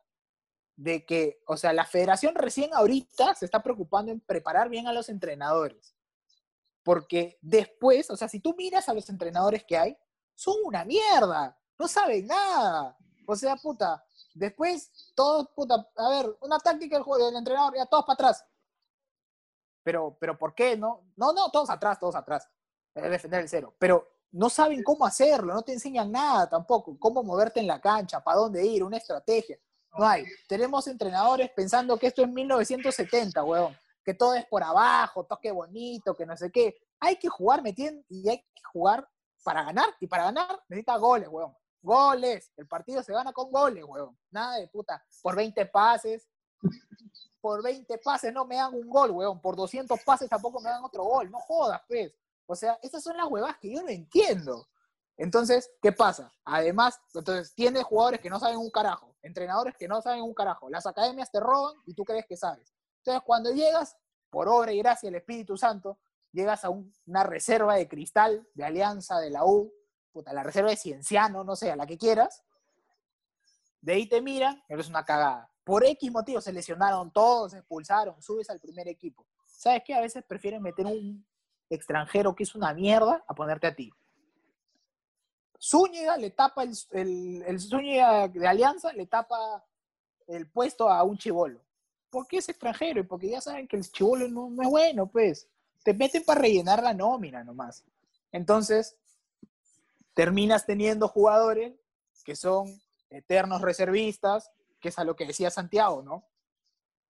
[0.77, 4.93] de que, o sea, la federación recién ahorita se está preocupando en preparar bien a
[4.93, 5.95] los entrenadores.
[6.83, 9.97] Porque después, o sea, si tú miras a los entrenadores que hay,
[10.35, 12.97] son una mierda, no saben nada.
[13.27, 14.05] O sea, puta,
[14.35, 18.45] después todos, puta, a ver, una táctica del, juego, del entrenador, ya todos para atrás.
[19.83, 20.77] Pero, pero ¿por qué?
[20.77, 22.49] No, no, no, todos atrás, todos atrás.
[22.95, 23.75] defender el cero.
[23.79, 28.23] Pero no saben cómo hacerlo, no te enseñan nada tampoco, cómo moverte en la cancha,
[28.23, 29.59] para dónde ir, una estrategia.
[29.97, 30.25] No hay.
[30.49, 33.77] Tenemos entrenadores pensando que esto es 1970, weón.
[34.05, 36.77] Que todo es por abajo, toque bonito, que no sé qué.
[37.01, 37.75] Hay que jugar, ¿me
[38.09, 39.09] Y hay que jugar
[39.43, 39.89] para ganar.
[40.01, 41.55] Y para ganar necesita goles, weón.
[41.81, 42.53] Goles.
[42.57, 44.19] El partido se gana con goles, weón.
[44.31, 45.03] Nada de puta.
[45.23, 46.29] Por 20 pases.
[47.41, 49.41] Por 20 pases no me dan un gol, weón.
[49.41, 51.31] Por 200 pases tampoco me dan otro gol.
[51.31, 52.13] No jodas, pues.
[52.47, 54.67] O sea, esas son las huevas que yo no entiendo.
[55.17, 56.33] Entonces, ¿qué pasa?
[56.45, 60.71] Además, entonces, tienes jugadores que no saben un carajo, entrenadores que no saben un carajo,
[60.71, 62.73] las academias te roban y tú crees que sabes.
[62.99, 63.97] Entonces, cuando llegas,
[64.31, 65.99] por obra y gracia del Espíritu Santo,
[66.31, 69.73] llegas a una reserva de cristal, de alianza, de la U,
[70.13, 72.45] puta, la reserva de Cienciano, no sé, a la que quieras,
[73.81, 75.51] de ahí te miran, eres una cagada.
[75.65, 79.27] Por X motivo se lesionaron todos, se expulsaron, subes al primer equipo.
[79.47, 79.95] ¿Sabes qué?
[79.95, 81.27] A veces prefieren meter un
[81.71, 83.91] extranjero que es una mierda a ponerte a ti.
[85.61, 89.65] Zúñiga le tapa el, el, Zúñiga de Alianza, le tapa
[90.27, 91.61] el puesto a un chivolo.
[92.11, 93.01] ¿Por qué es extranjero?
[93.01, 95.49] Y porque ya saben que el chivolo no, no es bueno, pues
[95.83, 97.85] te meten para rellenar la nómina nomás.
[98.33, 98.97] Entonces,
[100.15, 101.75] terminas teniendo jugadores
[102.25, 102.81] que son
[103.11, 104.51] eternos reservistas,
[104.81, 106.25] que es a lo que decía Santiago, ¿no?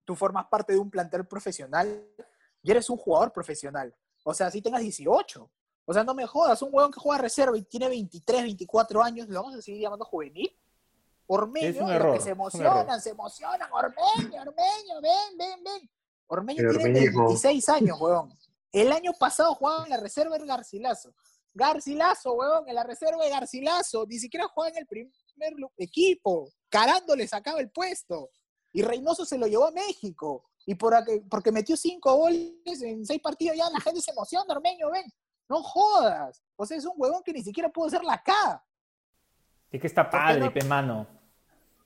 [0.03, 2.05] Tú formas parte de un plantel profesional
[2.61, 3.95] y eres un jugador profesional.
[4.23, 5.49] O sea, si tengas 18.
[5.85, 9.27] O sea, no me jodas, un huevón que juega reserva y tiene 23, 24 años,
[9.29, 10.51] ¿lo vamos a seguir llamando juvenil?
[11.27, 15.89] Ormeño, que se emocionan, se emocionan, Ormeño, Ormeño, ven, ven, ven.
[16.27, 18.33] Ormeño tiene 26 años, huevón.
[18.71, 21.13] El año pasado jugaba en la reserva de Garcilaso.
[21.53, 24.05] Garcilaso, huevón, en la reserva de Garcilaso.
[24.07, 25.11] Ni siquiera jugaba en el primer
[25.77, 26.51] equipo.
[26.69, 28.29] Carando le sacaba el puesto.
[28.73, 30.43] Y Reynoso se lo llevó a México.
[30.65, 30.95] Y por,
[31.29, 35.05] porque metió cinco goles en seis partidos, ya la gente se emociona, Armeño, ven.
[35.47, 36.43] No jodas.
[36.55, 38.63] O sea, es un huevón que ni siquiera pudo ser la K.
[39.71, 41.07] Es que está padre, pe mano.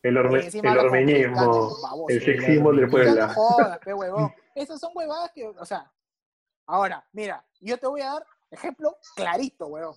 [0.01, 1.75] El, orme el ormeñismo,
[2.07, 3.27] el sexismo del pueblo.
[3.27, 4.33] No jodas, pe huevón.
[4.55, 5.91] Esas son huevadas que, o sea,
[6.69, 9.95] Ahora, mira, yo te voy a dar ejemplo clarito, weón.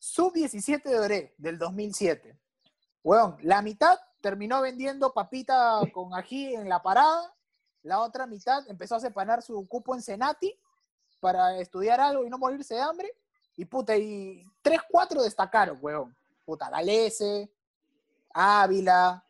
[0.00, 2.36] Sub-17 de Oré del 2007.
[3.04, 7.32] Weón, la mitad terminó vendiendo papita con ají en la parada,
[7.84, 10.52] la otra mitad empezó a separar su cupo en Senati
[11.22, 13.08] para estudiar algo y no morirse de hambre.
[13.56, 16.16] Y puta, y 3, 4 destacaron, weón.
[16.44, 17.48] Puta, Galese,
[18.34, 19.24] Ávila,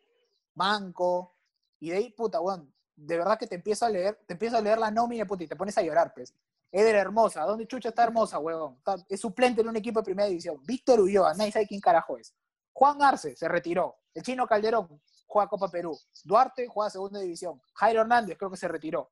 [0.55, 1.35] Manco.
[1.79, 4.61] Y de ahí, puta, weón, de verdad que te empiezo a leer, te empiezo a
[4.61, 6.33] leer la nómina, puta, y te pones a llorar, pues.
[6.71, 8.81] Eder Hermosa, ¿dónde chucha está Hermosa, huevón?
[9.07, 10.59] es suplente en un equipo de primera división.
[10.65, 12.33] Víctor Ulloa, nadie sabe quién carajo es.
[12.73, 13.97] Juan Arce se retiró.
[14.15, 15.95] El chino Calderón juega Copa Perú.
[16.23, 17.61] Duarte juega segunda división.
[17.75, 19.11] Jairo Hernández creo que se retiró.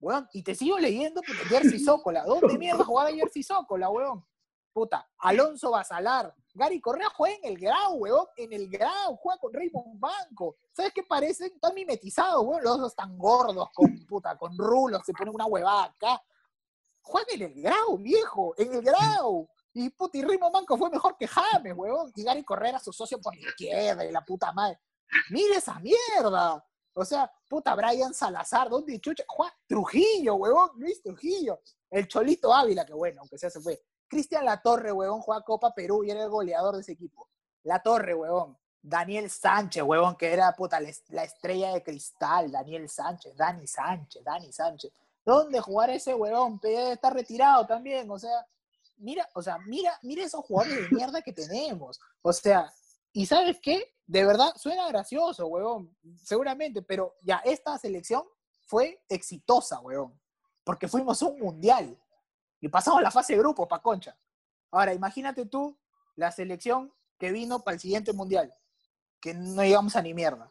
[0.00, 2.24] Huevón, y te sigo leyendo porque Jersey Zócola.
[2.26, 4.24] ¿Dónde mierda jugaba Jersey Zócola, huevón?
[4.72, 6.34] Puta, Alonso Basalar.
[6.54, 8.26] Gary Correa juega en el Grau, huevón.
[8.36, 10.56] En el Grau, juega con Raymond Banco.
[10.72, 11.52] ¿Sabes qué parecen?
[11.54, 12.62] Están mimetizados, huevón.
[12.62, 15.02] Los dos están gordos, con puta, con rulos.
[15.04, 16.22] Se ponen una huevada acá
[17.02, 19.48] juega en el Grau, viejo, en el Grau.
[19.72, 22.12] Y puti Rimo Manco fue mejor que James, huevón.
[22.14, 24.80] Y Gary Correa su socio por la izquierda y la puta madre.
[25.30, 26.64] Mire esa mierda.
[27.00, 29.24] O sea, puta Brian Salazar, ¿dónde chucha?
[29.26, 31.58] Juan Trujillo, huevón, Luis Trujillo.
[31.88, 33.82] El Cholito Ávila, que bueno, aunque sea se fue.
[34.06, 37.26] Cristian Latorre, huevón, juega Copa Perú y era el goleador de ese equipo.
[37.62, 38.58] La Torre, huevón.
[38.82, 42.52] Daniel Sánchez, huevón, que era puta la estrella de cristal.
[42.52, 44.92] Daniel Sánchez, Dani Sánchez, Dani Sánchez.
[45.24, 46.60] ¿Dónde jugar ese huevón?
[46.62, 48.46] Está retirado también, o sea,
[48.98, 51.98] mira, o sea, mira, mira esos jugadores de mierda que tenemos.
[52.20, 52.70] O sea,
[53.12, 53.94] y ¿sabes qué?
[54.06, 58.24] De verdad, suena gracioso, huevón, seguramente, pero ya esta selección
[58.66, 60.20] fue exitosa, huevón,
[60.64, 61.96] porque fuimos un mundial
[62.60, 64.16] y pasamos la fase de grupo, pa' concha.
[64.70, 65.78] Ahora, imagínate tú
[66.16, 68.54] la selección que vino para el siguiente mundial.
[69.20, 70.50] que no llegamos a ni mierda.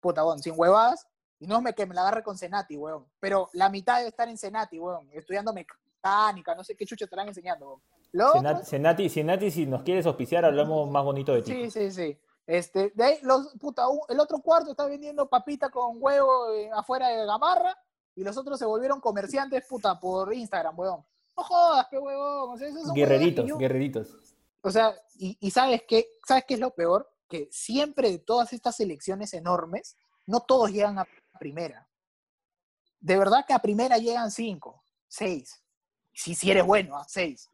[0.00, 1.08] Puta, weón, sin huevadas.
[1.40, 3.10] Y no me que me la agarre con Senati, weón.
[3.18, 5.08] Pero la mitad debe estar en Senati, weón.
[5.12, 7.82] Estudiando mecánica, no sé qué chucho estarán enseñando,
[8.12, 8.64] weón.
[8.64, 11.52] Senati, Senati, si nos quieres auspiciar, hablamos más bonito de ti.
[11.52, 12.18] Sí, sí, sí.
[12.46, 17.08] Este, de ahí, los, puta, el otro cuarto está vendiendo papita con huevo eh, afuera
[17.08, 17.76] de Gamarra
[18.14, 21.04] y los otros se volvieron comerciantes, puta, por Instagram, weón.
[21.36, 22.54] No jodas, qué huevón.
[22.54, 24.08] O sea, esos guerreritos, guerreritos.
[24.62, 27.08] O sea, y, sabes qué, ¿sabes qué es lo peor?
[27.28, 29.96] Que siempre de todas estas elecciones enormes,
[30.26, 31.06] no todos llegan a
[31.38, 31.86] primera.
[32.98, 35.62] De verdad que a primera llegan cinco, seis.
[36.12, 37.48] Si, si eres bueno, a seis.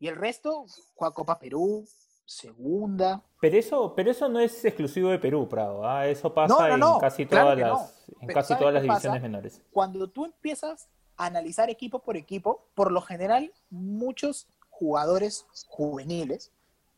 [0.00, 1.86] Y el resto, juega Copa Perú,
[2.24, 3.22] segunda.
[3.40, 5.86] Pero eso, pero eso no es exclusivo de Perú, Prado.
[5.86, 6.06] ¿ah?
[6.06, 9.62] Eso pasa en casi todas las, en casi todas las divisiones menores.
[9.72, 16.52] Cuando tú empiezas a analizar equipo por equipo, por lo general, muchos jugadores juveniles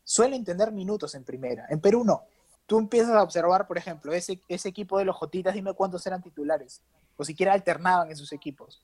[0.05, 1.66] suelen tener minutos en primera.
[1.70, 2.22] En Perú no.
[2.66, 6.22] Tú empiezas a observar, por ejemplo, ese, ese equipo de los Jotitas, dime cuántos eran
[6.22, 6.82] titulares.
[7.16, 8.82] O siquiera alternaban en sus equipos.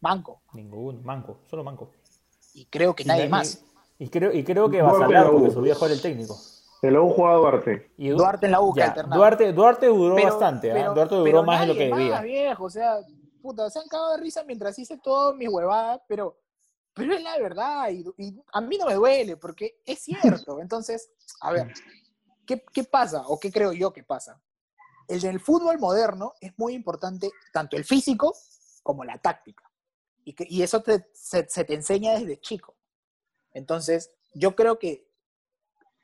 [0.00, 0.40] Manco.
[0.52, 1.90] Ninguno, Manco, solo Manco.
[2.58, 3.62] Y creo que nadie más.
[4.00, 6.36] Y creo, y creo que Basalar, porque su viejo era el técnico.
[6.82, 7.92] El la U jugaba Duarte.
[7.96, 10.84] Y Duarte en la U, Duarte, Duarte duró bastante, ¿eh?
[10.92, 12.20] Duarte duró más de lo que debía.
[12.20, 12.98] viejo, o sea,
[13.40, 16.36] puta, se han cagado de risa mientras hice todo mi huevada, pero,
[16.94, 18.04] pero es la verdad, y,
[18.52, 20.58] a mí no me duele, porque es cierto.
[20.60, 21.72] Entonces, a ver,
[22.44, 23.22] ¿qué, ¿qué pasa?
[23.26, 24.40] ¿O qué creo yo que pasa?
[25.06, 28.34] El del fútbol moderno es muy importante tanto el físico
[28.82, 29.67] como la táctica.
[30.36, 32.74] Y, eso se te enseña desde chico.
[33.52, 35.08] Entonces, yo creo que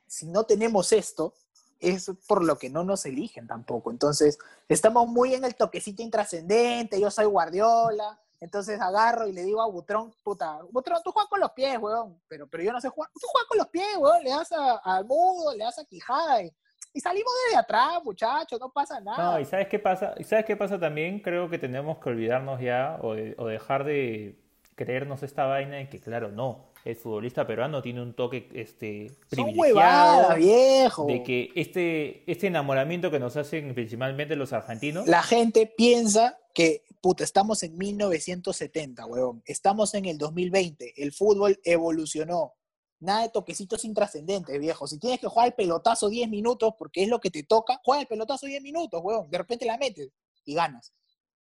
[0.07, 1.35] si no tenemos esto,
[1.81, 3.91] es por lo que no nos eligen tampoco.
[3.91, 9.61] Entonces, estamos muy en el toquecito intrascendente, yo soy Guardiola, entonces agarro y le digo
[9.61, 12.89] a Butrón, puta, Butrón, tú juegas con los pies, weón, pero, pero yo no sé
[12.89, 16.43] jugar, tú juegas con los pies, weón, le das al mudo, le das a Quijada
[16.43, 16.55] y,
[17.01, 19.33] salimos desde atrás, muchachos, no pasa nada.
[19.33, 20.15] No, y ¿sabes qué pasa?
[20.19, 21.21] ¿Y sabes qué pasa también?
[21.21, 24.37] Creo que tenemos que olvidarnos ya o, o dejar de
[24.75, 30.37] creernos esta vaina de que, claro, no, el futbolista peruano tiene un toque este, privilegiado.
[30.37, 31.07] viejo.
[31.07, 35.07] De que este, este enamoramiento que nos hacen principalmente los argentinos.
[35.07, 39.43] La gente piensa que, puta, estamos en 1970, huevón.
[39.47, 40.95] Estamos en el 2020.
[41.03, 42.55] El fútbol evolucionó.
[43.01, 44.87] Nada de toquecitos intrascendentes, viejo.
[44.87, 48.03] Si tienes que jugar el pelotazo 10 minutos porque es lo que te toca, juega
[48.03, 49.31] el pelotazo 10 minutos, huevón.
[49.31, 50.11] De repente la metes
[50.45, 50.93] y ganas.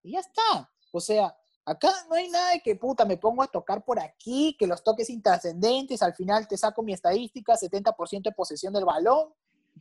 [0.02, 0.70] Y ya está.
[0.92, 1.36] O sea,
[1.70, 4.82] Acá no hay nada de que puta, me pongo a tocar por aquí, que los
[4.82, 9.32] toques intrascendentes, al final te saco mi estadística, 70% de posesión del balón,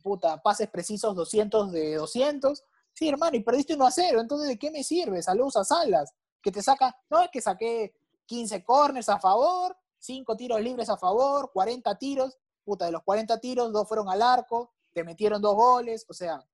[0.02, 2.64] puta, pases precisos 200 de 200.
[2.92, 5.22] Sí, hermano, y perdiste 1 a 0, entonces ¿de qué me sirve?
[5.22, 6.12] Saludos a Salas,
[6.42, 7.94] que te saca, no es que saqué
[8.26, 13.38] 15 corners a favor, 5 tiros libres a favor, 40 tiros, puta, de los 40
[13.38, 16.44] tiros, 2 fueron al arco, te metieron dos goles, o sea,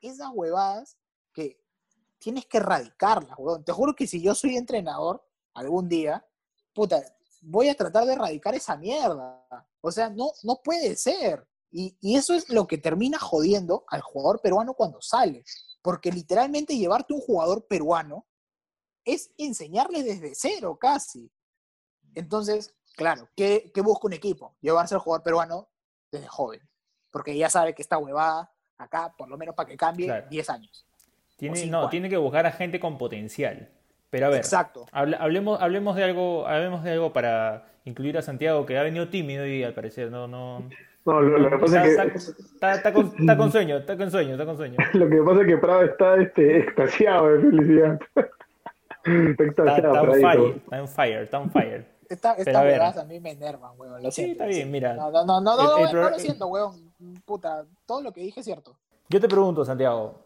[0.00, 0.96] esas huevadas
[1.32, 1.60] que
[2.18, 3.64] tienes que erradicarla, weón.
[3.64, 6.26] Te juro que si yo soy entrenador algún día,
[6.72, 7.02] puta,
[7.42, 9.44] voy a tratar de erradicar esa mierda.
[9.80, 11.46] O sea, no, no puede ser.
[11.70, 15.44] Y, eso es lo que termina jodiendo al jugador peruano cuando sale.
[15.82, 18.26] Porque literalmente llevarte un jugador peruano
[19.04, 21.30] es enseñarle desde cero casi.
[22.14, 24.54] Entonces, claro, ¿qué, busca un equipo?
[24.60, 25.68] Llevarse al jugador peruano
[26.10, 26.60] desde joven.
[27.10, 30.86] Porque ya sabe que esta huevada acá, por lo menos para que cambie, 10 años.
[31.36, 33.68] Tiene, no, tiene que buscar a gente con potencial.
[34.10, 34.86] Pero a ver, Exacto.
[34.92, 39.46] hablemos, hablemos, de algo, hablemos de algo para incluir a Santiago, que ha venido tímido
[39.46, 40.28] y al parecer no...
[40.28, 40.68] no...
[41.04, 42.42] No, lo, que pasa es que...
[42.54, 44.76] Está, con, sueño, está con sueño, está con sueño.
[44.94, 48.00] Lo que pasa es que Prado está este, extasiado de felicidad.
[49.04, 49.92] está extasiado.
[49.92, 51.84] Está, on fire, está on fire, está on fire.
[52.14, 54.02] Esta, esta a mí me enervan, weón.
[54.02, 54.94] Lo sí, está bien, mira.
[54.94, 56.92] No, no, no, no, no, no lo siento, weón.
[57.24, 58.76] Puta, todo lo que dije es cierto.
[59.08, 60.24] Yo te pregunto, Santiago,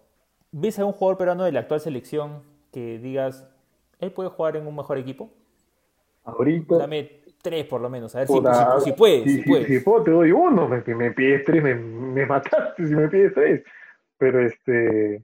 [0.51, 3.47] ¿Ves a un jugador peruano de la actual selección que digas,
[3.99, 5.30] él puede jugar en un mejor equipo?
[6.24, 6.78] Ahorita.
[6.78, 9.24] Dame tres por lo menos, a ver si, si, si, puedes.
[9.24, 10.68] Si, si, si, puedo, te doy uno.
[10.84, 13.62] Si me pides tres, me, me, mataste si me pides tres.
[14.16, 15.22] Pero este.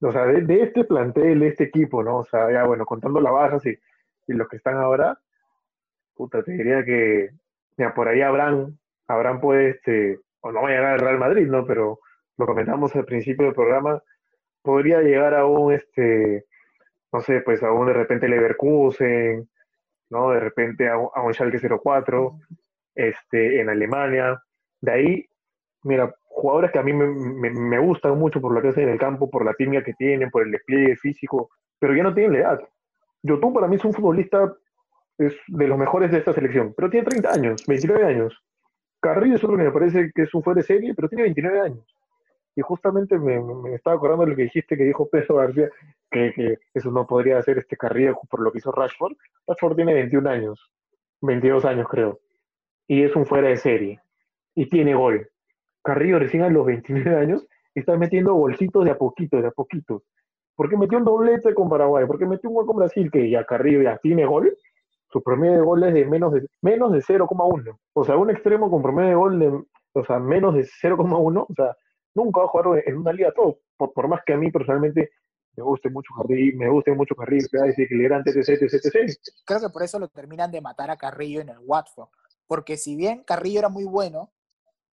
[0.00, 2.18] O sea, de, este plantel, de este equipo, ¿no?
[2.18, 3.78] O sea, ya bueno, contando las bajas y,
[4.26, 5.18] y los que están ahora,
[6.18, 7.30] puta, te diría que.
[7.76, 11.46] Mira, por ahí Abraham, Abraham puede, este, o no va a llegar al Real Madrid,
[11.46, 11.64] ¿no?
[11.64, 12.00] Pero
[12.36, 14.02] lo comentamos al principio del programa,
[14.62, 16.44] podría llegar a un, este,
[17.12, 19.48] no sé, pues a un de repente Leverkusen,
[20.10, 20.30] ¿no?
[20.32, 22.38] De repente a un, a Schalke 04,
[22.96, 24.42] este, en Alemania.
[24.80, 25.26] De ahí,
[25.84, 27.06] mira, jugadores que a mí me,
[27.50, 30.30] me, gustan mucho por lo que hacen en el campo, por la timia que tienen,
[30.30, 32.68] por el despliegue físico, pero ya no tienen la edad.
[33.22, 34.52] tú para mí es un futbolista
[35.18, 38.42] es de los mejores de esta selección, pero tiene 30 años, 29 años.
[39.00, 41.60] Carrillo es otro que me parece que es un fuera de serie, pero tiene 29
[41.60, 41.96] años.
[42.56, 45.70] Y justamente me, me, estaba acordando de lo que dijiste que dijo Pedro García,
[46.10, 49.16] que, que, eso no podría ser este Carrillo por lo que hizo Rashford.
[49.46, 50.70] Rashford tiene 21 años,
[51.20, 52.18] 22 años creo,
[52.88, 54.00] y es un fuera de serie,
[54.54, 55.28] y tiene gol.
[55.82, 60.02] Carrillo recién a los 29 años está metiendo bolsitos de a poquito, de a poquito.
[60.56, 63.82] Porque metió un doblete con Paraguay, porque metió un gol con Brasil, que ya Carrillo
[63.82, 64.56] ya tiene gol,
[65.10, 67.78] su promedio de gol es de menos de, menos de 0,1.
[67.94, 71.54] O sea, un extremo con promedio de gol de o sea, menos de 0,1, o
[71.54, 71.76] sea,
[72.14, 73.58] nunca va a jugar en una liga todo.
[73.76, 75.10] Por, más que a mí personalmente
[75.56, 77.46] me guste mucho Carrillo, me guste mucho Carrillo,
[77.76, 79.18] equilibrante, etc, etc, etc.
[79.44, 82.08] Creo que por eso lo terminan de matar a Carrillo en el Watford.
[82.46, 84.32] Porque si bien Carrillo era muy bueno,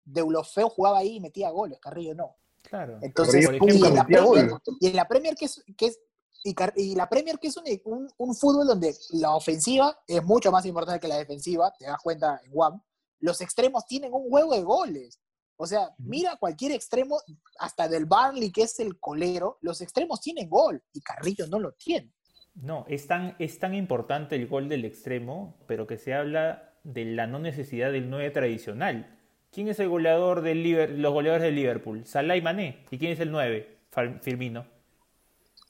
[0.05, 2.37] Deulofeu jugaba ahí y metía goles, Carrillo no.
[2.63, 2.99] Claro.
[3.03, 4.51] Entonces, y, en la Premier,
[4.81, 6.01] y, en la Premier, que es, que es
[6.45, 11.01] y, la Premier, que es un, un, fútbol donde la ofensiva es mucho más importante
[11.01, 12.83] que la defensiva, te das cuenta en WAM,
[13.21, 15.21] los extremos tienen un huevo de goles.
[15.57, 17.19] O sea, mira cualquier extremo,
[17.59, 21.73] hasta del Barley, que es el colero, los extremos tienen gol y Carrillo no lo
[21.73, 22.13] tiene.
[22.55, 27.07] No, es tan, es tan importante el gol del extremo, pero que se habla de
[27.07, 29.19] la no necesidad del 9 tradicional.
[29.51, 32.05] ¿Quién es el goleador del los goleadores del Liverpool?
[32.05, 32.85] Salah y Mané.
[32.91, 33.79] ¿Y quién es el 9?
[34.21, 34.74] Firmino.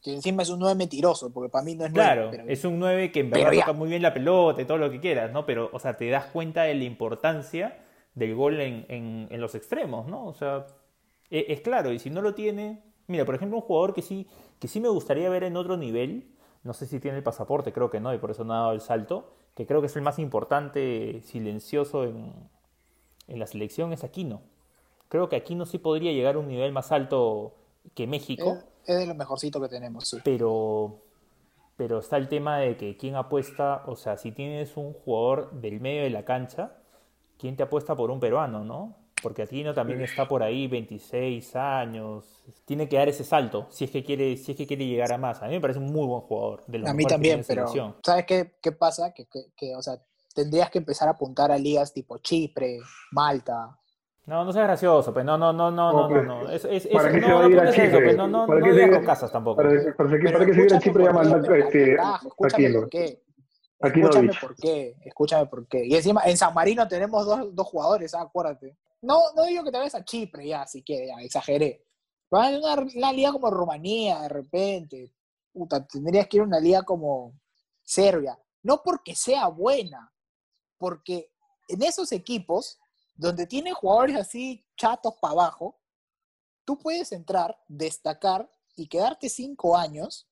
[0.05, 2.31] Que encima es un 9 mentiroso, porque para mí no es 9.
[2.31, 4.91] Claro, es un 9 que en verdad toca muy bien la pelota y todo lo
[4.91, 5.47] que quieras, ¿no?
[5.47, 7.79] Pero, o sea, te das cuenta de la importancia
[8.15, 10.27] del gol en, los extremos, ¿no?
[10.27, 10.67] O sea,
[11.31, 12.83] es, es, claro, y si no lo tiene.
[13.07, 14.29] Mira, por ejemplo, un jugador que sí,
[14.59, 16.35] que sí me gustaría ver en otro nivel,
[16.65, 18.73] no sé si tiene el pasaporte, creo que no, y por eso no ha dado
[18.73, 22.31] el salto, que creo que es el más importante, silencioso en,
[23.27, 24.43] en la selección es Aquino.
[25.09, 27.55] Creo que Aquino sí podría llegar a un nivel más alto
[27.95, 28.59] que México.
[28.87, 30.19] Es, de lo mejorcito que tenemos, sí.
[30.25, 30.99] Pero,
[31.77, 35.81] pero está el tema de que quién apuesta, o sea, si tienes un jugador del
[35.81, 36.73] medio de la cancha,
[37.39, 38.97] ¿quién te apuesta por un peruano, no?
[39.23, 42.45] Porque Aquino también está por ahí, 26 años.
[42.67, 45.19] Tiene que dar ese salto si es que quiere, si es que quiere llegar a
[45.19, 45.43] más.
[45.43, 46.63] A mí me parece un muy buen jugador.
[46.87, 47.67] a mí también, pero
[48.05, 49.15] ¿sabes qué, qué pasa?
[49.15, 49.27] Que,
[49.57, 49.99] que, o sea,
[50.35, 52.81] tendrías que empezar a apuntar a ligas tipo Chipre,
[53.13, 53.79] Malta.
[54.27, 56.51] No, no seas gracioso, pues no, no, no, no, no, no, no.
[56.51, 58.05] Es, es, ¿Para qué no, se va a ir a Chipre?
[58.05, 59.57] Pues, no, no, no digas casas tampoco.
[59.57, 63.23] Para, para, para, que se a Chipre Malta, este, escúchame por qué.
[63.81, 65.85] Escúchame por qué, escúchame por qué.
[65.85, 68.23] Y encima, en San Marino tenemos dos, dos jugadores, ¿ah?
[68.23, 68.79] acuérdate.
[69.03, 71.85] No, no digo que te vayas a Chipre ya, si quieres, ya, exageré.
[72.31, 75.13] Vas a una, una liga como Rumanía, de repente.
[75.53, 77.35] Puta, tendrías que ir a una liga como
[77.83, 78.39] Serbia.
[78.63, 80.11] No porque sea buena,
[80.79, 81.31] porque
[81.69, 82.81] en esos equipos,
[83.15, 85.79] donde tienen jugadores así chatos para abajo,
[86.65, 90.27] tú puedes entrar, destacar y quedarte cinco años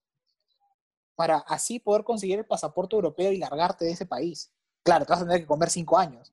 [1.15, 4.51] para así poder conseguir el pasaporte europeo y largarte de ese país.
[4.83, 6.33] Claro, te vas a tener que comer cinco años,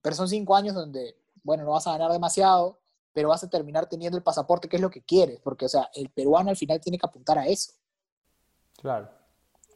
[0.00, 2.78] pero son cinco años donde, bueno, no vas a ganar demasiado,
[3.12, 5.90] pero vas a terminar teniendo el pasaporte, que es lo que quieres, porque, o sea,
[5.94, 7.72] el peruano al final tiene que apuntar a eso.
[8.80, 9.21] Claro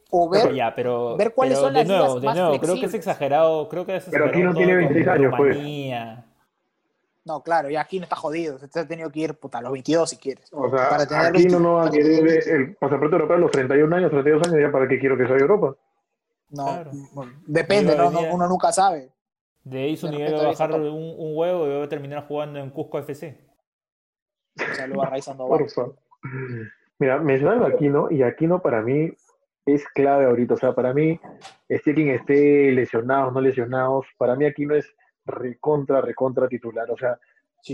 [0.09, 2.93] o ver, ya, pero, ver cuáles son de las nuevo, de nuevo, creo que es
[2.93, 5.57] exagerado, creo que es Pero aquí no tiene 26 años, pues.
[7.25, 9.73] No, claro, y aquí no está jodido, se ha tenido que ir puta, a los
[9.73, 10.47] 22 si quieres.
[10.53, 13.51] O sea, para tener aquí no, no va a querer el pasaporte europeo a los
[13.51, 15.75] 31 años, 32 años, ya para qué quiero que sea Europa.
[16.51, 16.85] No,
[17.45, 19.11] depende, no, uno nunca sabe.
[19.65, 22.59] De ahí su nivel va a bajar un, un, huevo y va a terminar jugando
[22.59, 23.37] en Cusco FC.
[24.55, 25.49] O sea, lo va raizando
[26.99, 29.11] Mira, mencionaron Aquino, y Aquino para mí
[29.67, 30.55] es clave ahorita.
[30.55, 31.19] O sea, para mí,
[31.67, 34.87] esté quien esté lesionados, no lesionados, para mí aquí no es
[35.25, 36.89] recontra, recontra titular.
[36.89, 37.19] O sea,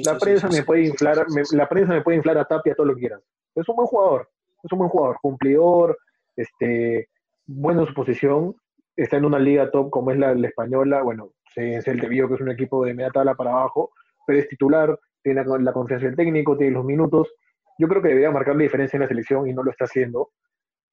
[0.04, 3.02] la prensa me puede inflar, la prensa me puede inflar a Tapia todo lo que
[3.02, 3.22] quieras.
[3.56, 4.30] Es un buen jugador,
[4.64, 5.98] es un buen jugador, cumplidor,
[6.36, 7.10] este,
[7.46, 8.56] bueno en su posición,
[8.96, 12.36] está en una liga top como es la, española, bueno, es el de Vigo, que
[12.36, 13.92] es un equipo de media tabla para abajo,
[14.26, 17.32] pero es titular, tiene la, la confianza del técnico, tiene los minutos.
[17.78, 20.32] Yo creo que debería marcar la diferencia en la selección y no lo está haciendo.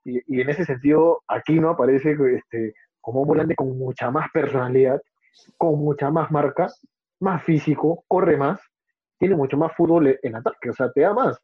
[0.05, 5.01] Y, en ese sentido, aquí no aparece este, como un volante con mucha más personalidad,
[5.57, 6.69] con mucha más marca,
[7.21, 8.61] más físico, corre más,
[9.19, 11.39] tiene mucho más fútbol en ataque, o sea, te da más.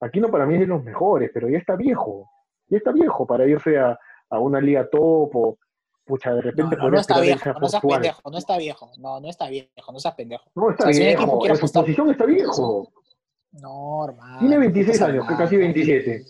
[0.00, 2.30] Aquí no para mí es de los mejores, pero ya está viejo,
[2.68, 3.98] ya está viejo para irse a,
[4.30, 5.58] una liga top o,
[6.06, 6.74] pucha, de repente...
[6.76, 9.98] No, no, está viejo, no seas pendejo, no está viejo, no, no está viejo, no
[9.98, 10.44] seas pendejo.
[10.54, 12.88] No está viejo, en su posición está viejo.
[13.52, 14.38] Normal.
[14.38, 16.24] Tiene 26 años, casi 27.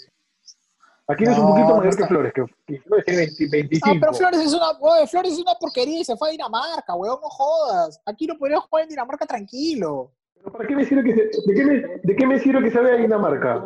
[1.12, 3.90] Aquí no, es un poquito mayor que Flores, que, Flores tiene 25.
[3.90, 7.18] Ah, pero Flores es, una, Flores es una porquería y se fue a Dinamarca, weón,
[7.20, 8.00] no jodas.
[8.06, 10.12] Aquí no podría jugar en Dinamarca tranquilo.
[10.34, 12.70] ¿Pero para qué me sirve que se, de, qué me, ¿De qué me sirve que
[12.70, 13.64] se vaya a Dinamarca?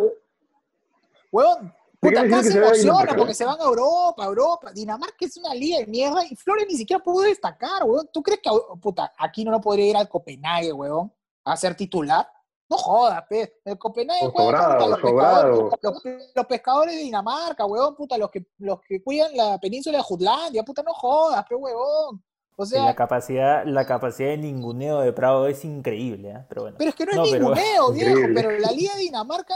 [1.30, 4.72] Weón, puta, acá se, emociona porque se van a Europa, Europa.
[4.72, 8.08] Dinamarca es una liga de mierda y Flores ni siquiera pudo destacar, weón.
[8.12, 11.12] ¿Tú crees que, puta, aquí no lo podría ir al Copenhague, weón,
[11.44, 12.26] a ser titular?
[12.68, 13.60] No jodas, pe.
[13.64, 19.02] El Copenhague juega los, pescadores, los, pescadores de Dinamarca, huevón, puta, los que, los que
[19.02, 22.22] cuidan la península de Jutlandia, puta, no jodas, pe, huevón.
[22.56, 26.44] O sea, la capacidad, la capacidad de ninguneo de Prado es increíble, ¿eh?
[26.48, 26.76] pero bueno.
[26.78, 29.54] Pero es que no es ninguneo, viejo, pero la Liga de Dinamarca,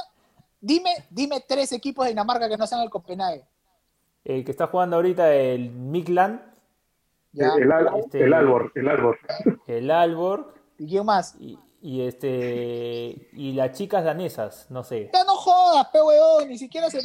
[0.60, 3.44] dime, dime tres equipos de Dinamarca que no sean el Copenhague.
[4.22, 6.42] El que está jugando ahorita el Mikland.
[7.32, 9.18] El, este, el, Albor, el Albor.
[9.66, 10.54] El Albor.
[10.78, 11.36] ¿Y quién más?
[11.40, 13.28] Y este.
[13.32, 15.10] Y las chicas danesas, no sé.
[15.12, 17.00] Ya no jodas, pe huevón, ni siquiera se.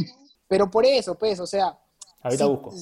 [0.48, 1.78] Pero por eso, pues, o sea.
[2.22, 2.74] Ahorita busco.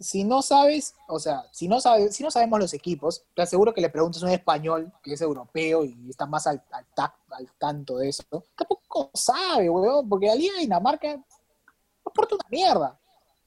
[0.00, 3.72] Si no sabes, o sea, si no sabes, si no sabemos los equipos, te aseguro
[3.72, 6.84] que le preguntas a un español que es europeo y está más al, al,
[7.30, 8.24] al tanto de eso,
[8.56, 11.24] tampoco sabe, huevón, porque la Liga de Dinamarca no
[12.04, 12.98] aporta una mierda.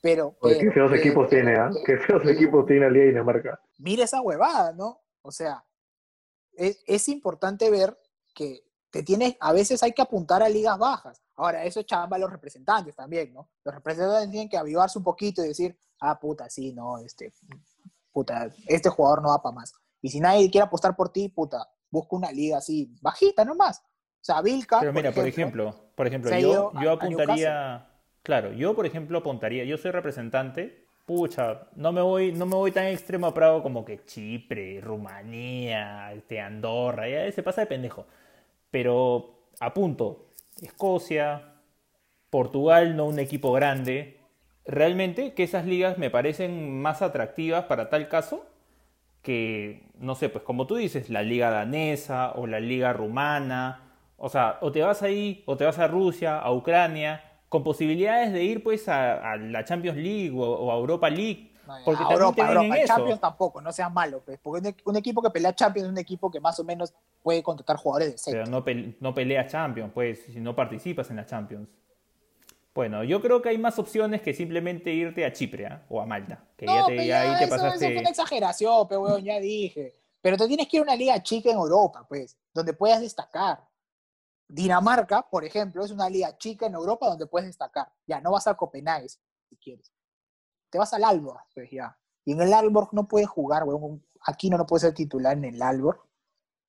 [0.02, 1.72] Pero, qué feos equipos tiene, ¿ah?
[1.84, 3.60] Qué feos equipos tiene la Liga de Dinamarca.
[3.80, 5.02] Mira esa huevada, ¿no?
[5.24, 5.64] O sea,
[6.58, 7.98] es, importante ver
[8.34, 11.22] que te tienes, a veces hay que apuntar a ligas bajas.
[11.36, 13.50] Ahora, eso es chamba a los representantes también, ¿no?
[13.64, 17.34] Los representantes tienen que avivarse un poquito y decir, ah, puta, sí, no, este,
[18.12, 19.74] puta, este jugador no va para más.
[20.02, 23.80] Y si nadie quiere apostar por ti, puta, busca una liga así, bajita nomás.
[23.80, 24.80] O sea, Vilca.
[24.80, 27.88] Pero mira, por ejemplo, por ejemplo, yo, yo apuntaría,
[28.24, 32.72] claro, yo por ejemplo apuntaría, yo soy representante pucha, no me voy, no me voy
[32.72, 38.06] tan extremo a Prado como que Chipre, Rumanía, este, Andorra, ya se pasa de pendejo.
[38.72, 40.28] Pero apunto,
[40.62, 41.56] Escocia,
[42.30, 44.20] Portugal, no un equipo grande.
[44.66, 48.46] Realmente que esas ligas me parecen más atractivas para tal caso
[49.22, 53.82] que, no sé, pues como tú dices, la liga danesa o la liga rumana.
[54.18, 57.24] O sea, o te vas ahí, o te vas a Rusia, a Ucrania,
[57.56, 61.54] con posibilidades de ir pues a, la Champions League o, a Europa League.
[61.86, 62.76] porque a Europa, Europa.
[62.86, 66.30] Champions tampoco, no sea malo, pues, porque un, equipo que pelea Champions es un equipo
[66.30, 66.94] que más o menos
[67.24, 68.62] puede contratar jugadores de Pero no,
[69.00, 71.70] no pelea Champions, pues, si no participas en la Champions.
[72.74, 75.86] Bueno, yo creo que hay más opciones que simplemente irte a Chipre ¿ah?
[75.88, 76.44] o a Malta.
[76.58, 77.86] Que ya, te, ya, ahí te pasaste.
[77.86, 79.96] Eso fue una exageración, pero ya dije.
[80.22, 83.64] Pero te tienes que ir a una liga chica en Europa, pues, donde puedas destacar.
[84.48, 87.88] Dinamarca, por ejemplo, es una liga chica en Europa donde puedes destacar.
[88.06, 89.92] Ya, no vas a Copenhague si quieres.
[90.70, 91.98] Te vas al Alborg, pues ya.
[92.26, 94.04] Y en el Alborg no puedes jugar, weón.
[94.28, 96.00] Aquí no, no puedes ser titular en el Alborg.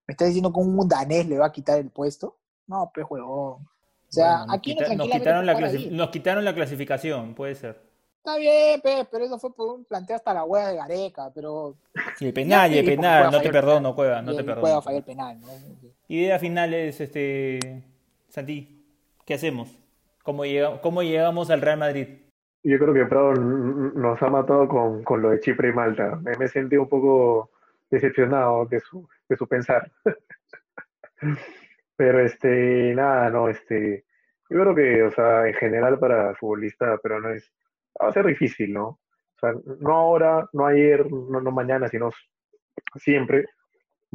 [0.07, 2.39] ¿Me estás diciendo que un danés le va a quitar el puesto?
[2.67, 3.29] No, pues, weón.
[3.29, 5.55] O sea, aquí no nos, quitaron la
[5.91, 7.86] nos quitaron la clasificación, puede ser.
[8.27, 11.77] Está bien, pero eso fue por un planteo hasta la hueá de Gareca, pero...
[12.17, 14.83] Sí, penal, y penal, no te perdono, Cueva, no te perdono.
[14.83, 15.47] fallar penal, ¿no?
[16.09, 17.85] Idea final es, este,
[18.29, 18.85] Santi,
[19.25, 19.79] ¿qué hacemos?
[20.25, 20.43] ¿Cómo,
[20.83, 22.09] ¿Cómo llegamos al Real Madrid?
[22.65, 26.17] Yo creo que Prado nos ha matado con, con lo de Chipre y Malta.
[26.17, 27.53] Me, me sentí un poco
[27.91, 29.89] decepcionado de su, de su pensar.
[31.97, 34.05] pero este, nada, no, este,
[34.51, 37.53] yo creo que, o sea, en general para futbolista, pero no es,
[38.03, 38.87] va a ser difícil, ¿no?
[38.89, 42.11] O sea, no ahora, no ayer, no, no mañana, sino
[42.97, 43.47] siempre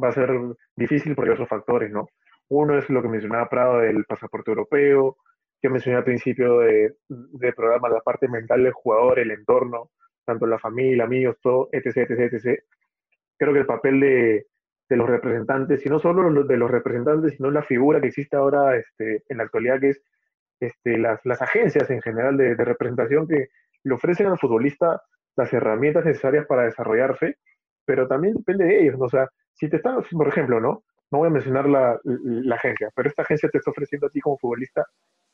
[0.02, 0.30] va a ser
[0.76, 2.08] difícil por diversos factores, ¿no?
[2.48, 5.16] Uno es lo que mencionaba Prado del pasaporte europeo,
[5.60, 9.90] que mencioné al principio de, de programa, la parte mental del jugador, el entorno,
[10.24, 12.62] tanto la familia, amigos, todo, etc., etc., etc.
[13.38, 14.46] Creo que el papel de,
[14.88, 18.76] de los representantes, y no solo de los representantes, sino la figura que existe ahora
[18.76, 20.02] este, en la actualidad, que es
[20.60, 23.48] este, las, las agencias en general de, de representación que
[23.84, 25.02] le ofrecen al futbolista
[25.36, 27.36] las herramientas necesarias para desarrollarse,
[27.84, 29.06] pero también depende de ellos, ¿no?
[29.06, 30.82] O sea, si te están, por ejemplo, ¿no?
[31.10, 32.00] No voy a mencionar la,
[32.54, 34.86] agencia, pero esta agencia te está ofreciendo a ti como futbolista,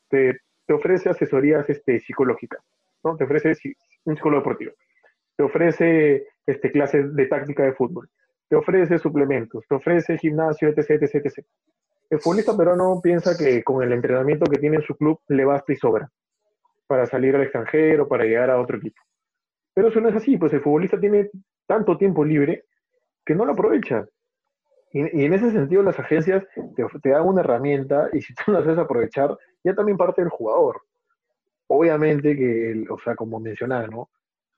[0.08, 2.60] te, te ofrece asesorías este, psicológicas,
[3.04, 3.16] ¿no?
[3.16, 3.52] Te ofrece
[4.04, 4.72] un psicólogo deportivo,
[5.36, 8.08] te ofrece este, clases de táctica de fútbol,
[8.48, 11.46] te ofrece suplementos, te ofrece gimnasio, etc, etc, etc.
[12.10, 15.72] El futbolista peruano piensa que con el entrenamiento que tiene en su club le basta
[15.72, 16.10] y sobra
[16.88, 19.00] para salir al extranjero, para llegar a otro equipo.
[19.74, 21.30] Pero eso no es así, pues el futbolista tiene
[21.66, 22.64] tanto tiempo libre
[23.24, 24.06] que no lo aprovecha.
[24.90, 28.78] Y, en ese sentido las agencias te, dan una herramienta y si tú la haces
[28.78, 30.80] aprovechar, ya también parte del jugador.
[31.66, 34.08] Obviamente que, o sea, como mencionaba, ¿no?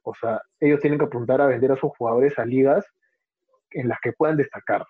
[0.03, 2.87] O sea, ellos tienen que apuntar a vender a sus jugadores a ligas
[3.73, 4.87] en las que puedan destacar.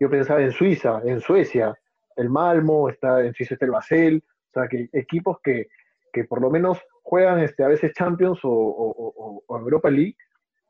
[0.00, 1.74] Yo pensaba en Suiza, en Suecia,
[2.16, 5.68] el Malmo, está en Suiza está el Basel, o sea, que equipos que,
[6.12, 10.16] que por lo menos juegan este, a veces Champions o, o Europa League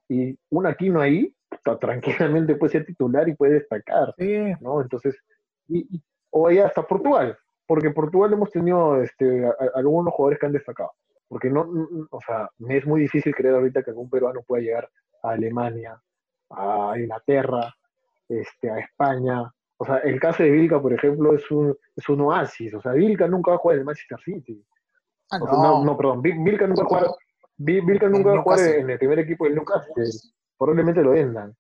[0.09, 1.33] y un aquí no ahí
[1.81, 4.15] tranquilamente puede ser titular y puede destacar,
[4.61, 4.81] ¿no?
[4.81, 5.17] Entonces,
[5.69, 7.37] y, o ahí hasta Portugal,
[7.67, 10.93] porque Portugal hemos tenido este, algunos jugadores que han destacado,
[11.29, 11.69] porque no,
[12.11, 14.91] o sea, me es muy difícil creer ahorita que algún peruano pueda llegar
[15.23, 16.01] a Alemania,
[16.51, 17.73] a Inglaterra,
[18.29, 22.21] este, a España, O sea, el caso de Vilca, por ejemplo, es un, es un
[22.21, 22.75] oasis.
[22.75, 24.65] O sea, Vilca nunca va a jugar en el Manchester City.
[25.31, 25.85] Ah, no.
[25.85, 25.97] no.
[25.97, 27.07] perdón, Vilca nunca va a jugar,
[27.57, 30.05] Vilca nunca va a jugar en el primer equipo del Newcastle.
[30.59, 31.55] Probablemente lo vendan.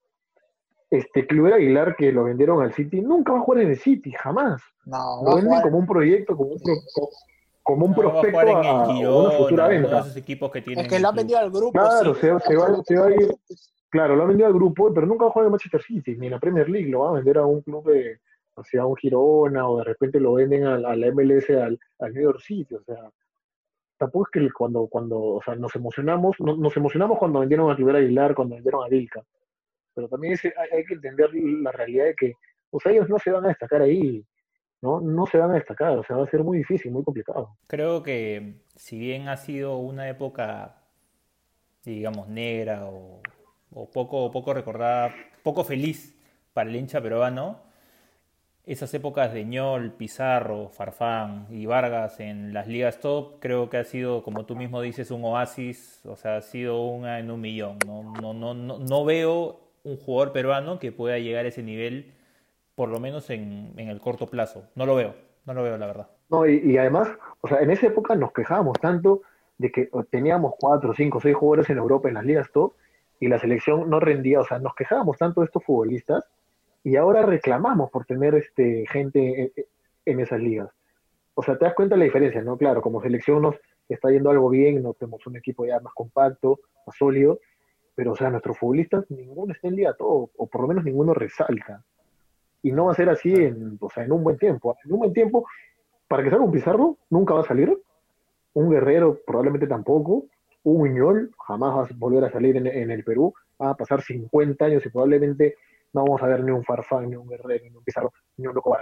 [0.90, 4.10] Este Cluber Aguilar, que lo vendieron al City, nunca va a jugar en el City,
[4.10, 4.60] jamás.
[4.84, 6.60] No, lo venden como un proyecto, como un,
[7.62, 10.04] como un prospecto a, una futura venta.
[10.06, 11.72] es que lo han vendido al grupo.
[11.72, 13.32] Claro, se, va, se, va, a ir.
[13.88, 16.26] Claro, lo han vendido al grupo, pero nunca va a jugar en Manchester City, ni
[16.26, 16.88] en la Premier League.
[16.88, 18.18] Lo va a vender a un club de,
[18.54, 22.14] o sea, a un Girona, o de repente lo venden a, la MLS, al, al,
[22.14, 22.74] New York City.
[22.74, 23.10] O sea,
[24.00, 27.96] tampoco es que cuando, cuando o sea, nos emocionamos, nos emocionamos cuando vendieron a Cliver
[27.96, 29.22] Aguilar, cuando vendieron a Vilca.
[29.94, 30.38] Pero también
[30.72, 32.32] hay, que entender la realidad de que,
[32.70, 34.24] o sea, ellos no se van a destacar ahí
[34.80, 35.02] ¿no?
[35.02, 37.58] no se van a destacar, o sea, va a ser muy difícil, muy complicado.
[37.66, 40.82] Creo que si bien ha sido una época,
[41.84, 43.20] digamos, negra o,
[43.92, 46.18] poco, poco recordada, poco feliz
[46.54, 47.60] para el hincha peruano,
[48.72, 53.84] esas épocas de Ñol, Pizarro, Farfán y Vargas en las ligas top, creo que ha
[53.84, 57.78] sido, como tú mismo dices, un oasis, o sea, ha sido una en un millón.
[57.84, 62.12] No, no, no, no, no veo un jugador peruano que pueda llegar a ese nivel
[62.76, 64.64] por lo menos en, el corto plazo.
[64.76, 65.14] No lo veo,
[65.46, 66.08] no lo veo, la verdad.
[66.28, 67.08] No, y, además,
[67.40, 69.22] o sea, en esa época nos quejábamos tanto
[69.58, 72.74] de que teníamos cuatro, cinco, seis jugadores en Europa en las ligas top
[73.18, 76.24] y la selección no rendía, o sea, nos quejábamos tanto de estos futbolistas
[76.82, 79.52] y ahora reclamamos por tener este gente
[80.04, 80.70] en, esas ligas.
[81.34, 82.56] O sea, te das cuenta de la diferencia, ¿no?
[82.56, 83.56] Claro, como selección nos
[83.88, 87.40] está yendo algo bien, nos tenemos un equipo ya más compacto, más sólido,
[87.94, 91.14] pero o sea, nuestros futbolistas, ninguno está en liga top, o por lo menos ninguno
[91.14, 91.84] resalta
[92.62, 94.76] y no va a ser así en, o sea, en un buen tiempo.
[94.84, 95.46] En un buen tiempo,
[96.08, 97.76] para que salga un Pizarro, nunca va a salir.
[98.54, 100.26] Un Guerrero probablemente tampoco.
[100.62, 103.32] Un Muñol jamás va a volver a salir en, el Perú.
[103.60, 105.56] Va a pasar 50 años y probablemente
[105.92, 108.54] no vamos a ver ni un Farfán, ni un Guerrero, ni un Pizarro, ni un
[108.54, 108.76] Loco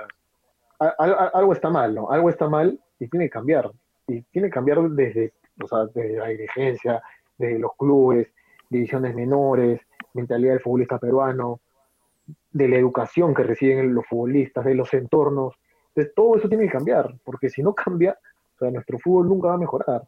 [0.79, 2.11] Algo está mal, ¿no?
[2.11, 3.71] Algo está mal y tiene que cambiar.
[4.07, 7.03] Y tiene que cambiar desde, o sea, desde la dirigencia,
[7.37, 8.33] desde los clubes,
[8.69, 9.81] divisiones menores,
[10.15, 11.61] mentalidad del futbolista peruano,
[12.53, 15.55] de la educación que reciben los futbolistas, de los entornos.
[15.89, 18.19] Entonces, todo eso tiene que cambiar, porque si no cambia,
[18.55, 20.03] o sea, nuestro fútbol nunca va a mejorar.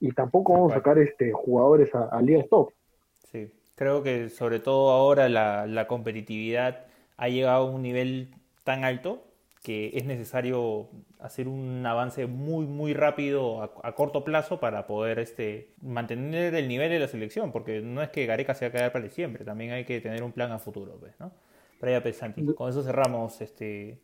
[0.00, 2.72] Y tampoco vamos a sacar este, jugadores a, a Liga Stop.
[3.18, 6.84] Sí, creo que sobre todo ahora la, la competitividad
[7.16, 8.28] ha llegado a un nivel
[8.62, 9.24] tan alto
[9.62, 15.70] que es necesario hacer un avance muy muy rápido a, corto plazo para poder este
[15.80, 18.92] mantener el nivel de la selección porque no es que Gareca se va a quedar
[18.92, 21.32] para siempre también hay que tener un plan a futuro pues, ¿no?
[21.80, 22.44] Praya Pesanti.
[22.52, 23.98] Con eso cerramos este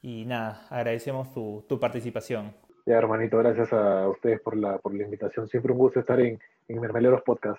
[0.00, 2.54] y nada, agradecemos tu, tu, participación.
[2.86, 5.48] Ya, hermanito, gracias a ustedes por la, por la invitación.
[5.48, 6.38] Siempre un gusto estar en,
[6.68, 7.58] en Mermeleros Podcast.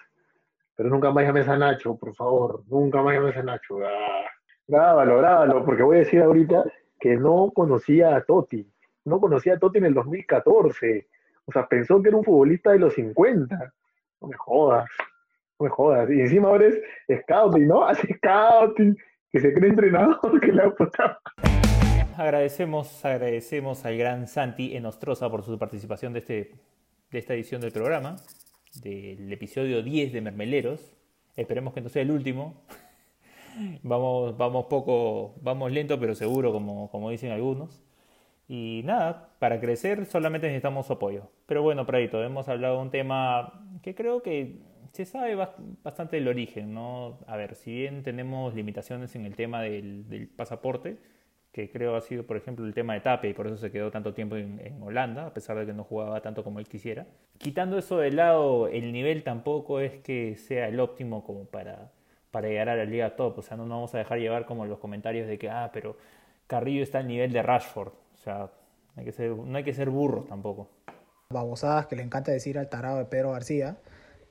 [0.79, 2.63] Pero nunca más llames a Nacho, por favor.
[2.69, 3.79] Nunca más llames a Nacho.
[3.85, 4.23] Ah,
[4.65, 6.63] grábalo, grábalo, porque voy a decir ahorita
[6.97, 8.65] que no conocía a Totti.
[9.03, 11.05] No conocía a Totti en el 2014.
[11.43, 13.73] O sea, pensó que era un futbolista de los 50.
[14.21, 14.89] No me jodas.
[15.59, 16.09] No me jodas.
[16.11, 16.79] Y encima ahora es
[17.23, 17.83] scouting, ¿no?
[17.85, 18.97] Hace scouting
[19.33, 21.19] que se cree entrenador que la puta.
[22.15, 26.53] Agradecemos, agradecemos al gran Santi Enostroza por su participación de, este,
[27.11, 28.15] de esta edición del programa,
[28.75, 30.95] del episodio 10 de Mermeleros.
[31.35, 32.61] Esperemos que no sea el último.
[33.83, 37.83] vamos, vamos poco, vamos lento pero seguro, como, como dicen algunos.
[38.47, 41.29] Y nada, para crecer solamente necesitamos su apoyo.
[41.45, 44.57] Pero bueno, Pradito, hemos hablado de un tema que creo que
[44.91, 45.35] se sabe
[45.83, 47.19] bastante del origen, ¿no?
[47.27, 50.97] A ver, si bien tenemos limitaciones en el tema del, pasaporte,
[51.51, 53.89] que creo ha sido, por ejemplo, el tema de Tape y por eso se quedó
[53.91, 57.07] tanto tiempo en, Holanda, a pesar de que no jugaba tanto como él quisiera.
[57.37, 61.91] Quitando eso de lado, el nivel tampoco es que sea el óptimo como para,
[62.31, 64.65] para llegar a la liga top, o sea, no nos vamos a dejar llevar como
[64.65, 65.97] los comentarios de que, ah, pero
[66.47, 68.51] Carrillo está al nivel de Rashford, o sea,
[68.95, 70.69] no hay que ser burros tampoco.
[71.31, 73.77] Babosadas que le encanta decir al tarado de Pedro García,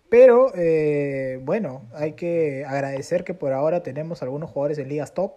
[0.08, 5.32] pero eh, bueno, hay que agradecer que por ahora tenemos algunos jugadores en ligas top,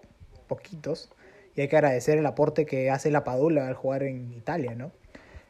[0.47, 1.11] poquitos,
[1.55, 4.91] y hay que agradecer el aporte que hace la Padula al jugar en Italia, ¿no?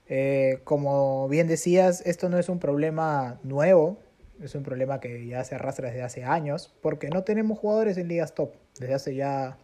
[0.07, 3.97] Eh, como bien decías, esto no es un problema nuevo,
[4.41, 8.07] es un problema que ya se arrastra desde hace años, porque no tenemos jugadores en
[8.07, 9.57] ligas top, desde hace ya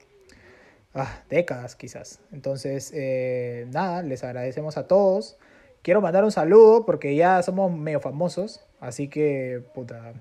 [0.94, 2.22] ah, décadas quizás.
[2.32, 5.38] Entonces, eh, nada, les agradecemos a todos.
[5.82, 8.64] Quiero mandar un saludo porque ya somos medio famosos.
[8.80, 10.14] Así que, puta.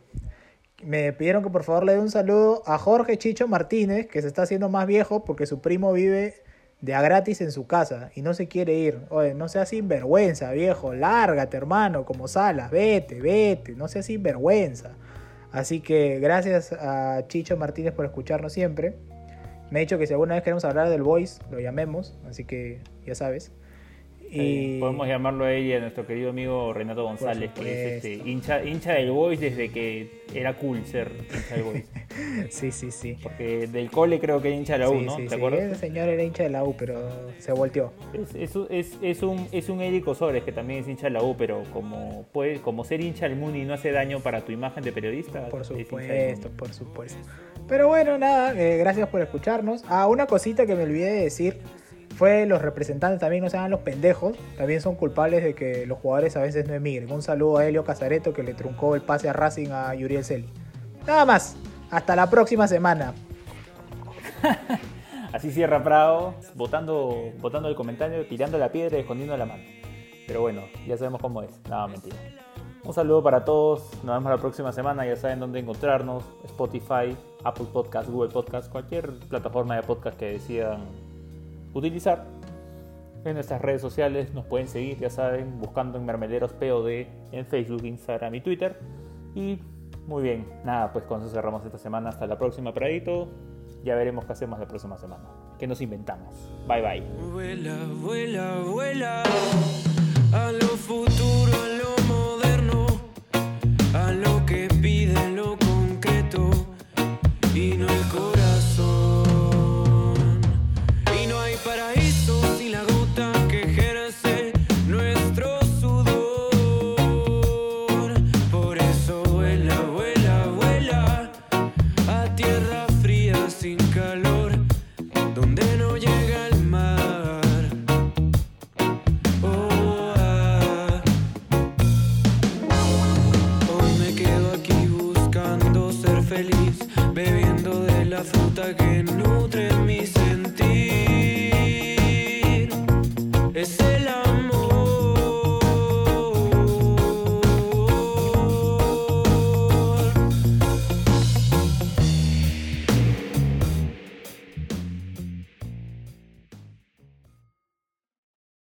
[0.86, 4.28] Me pidieron que por favor le dé un saludo a Jorge Chicho Martínez, que se
[4.28, 6.34] está haciendo más viejo porque su primo vive
[6.80, 9.00] de a gratis en su casa y no se quiere ir.
[9.08, 10.94] Oye, no seas sinvergüenza, viejo.
[10.94, 12.70] Lárgate, hermano, como Salas.
[12.70, 13.72] Vete, vete.
[13.72, 14.92] No seas sinvergüenza.
[15.50, 18.94] Así que gracias a Chicho Martínez por escucharnos siempre.
[19.72, 22.78] Me ha dicho que si alguna vez queremos hablar del Voice, lo llamemos, así que
[23.04, 23.50] ya sabes.
[24.30, 24.78] Y...
[24.80, 28.92] podemos llamarlo a ella, a nuestro querido amigo Renato González, que es este, hincha, hincha
[28.92, 31.84] del Boys desde que era cool ser hincha del Boys.
[32.50, 33.16] sí, sí, sí.
[33.22, 35.16] Porque del cole creo que era hincha de la U, ¿no?
[35.16, 35.60] ¿Te acuerdas?
[35.60, 37.08] El señor era hincha de la U, pero
[37.38, 37.92] se volteó.
[38.34, 41.36] Es, es, es, un, es un Eric Osores que también es hincha de la U,
[41.36, 44.92] pero como, puede, como ser hincha del Muni no hace daño para tu imagen de
[44.92, 45.48] periodista.
[45.48, 47.18] Por supuesto, por supuesto.
[47.68, 49.84] Pero bueno, nada, eh, gracias por escucharnos.
[49.88, 51.58] Ah, una cosita que me olvidé de decir
[52.16, 56.34] fue los representantes también no sean los pendejos, también son culpables de que los jugadores
[56.36, 57.12] a veces no emigren.
[57.12, 60.48] Un saludo a Helio Casareto que le truncó el pase a Racing a Yuriel Celi.
[61.06, 61.56] Nada más,
[61.90, 63.12] hasta la próxima semana.
[65.34, 69.62] Así cierra Prado, votando, votando el comentario, tirando la piedra y escondiendo la mano.
[70.26, 72.16] Pero bueno, ya sabemos cómo es, nada mentira.
[72.82, 77.14] Un saludo para todos, nos vemos la próxima semana, ya saben dónde encontrarnos, Spotify,
[77.44, 81.05] Apple Podcast, Google Podcast, cualquier plataforma de podcast que decidan
[81.78, 82.24] utilizar.
[83.24, 87.84] En nuestras redes sociales nos pueden seguir, ya saben, buscando en Mermeleros POD en Facebook,
[87.84, 88.78] Instagram y Twitter.
[89.34, 89.58] Y
[90.06, 92.10] muy bien, nada, pues con eso cerramos esta semana.
[92.10, 93.28] Hasta la próxima, Pradito.
[93.84, 95.24] Ya veremos qué hacemos la próxima semana.
[95.58, 96.34] ¿Qué nos inventamos?
[96.68, 97.02] Bye bye.
[107.52, 108.35] Que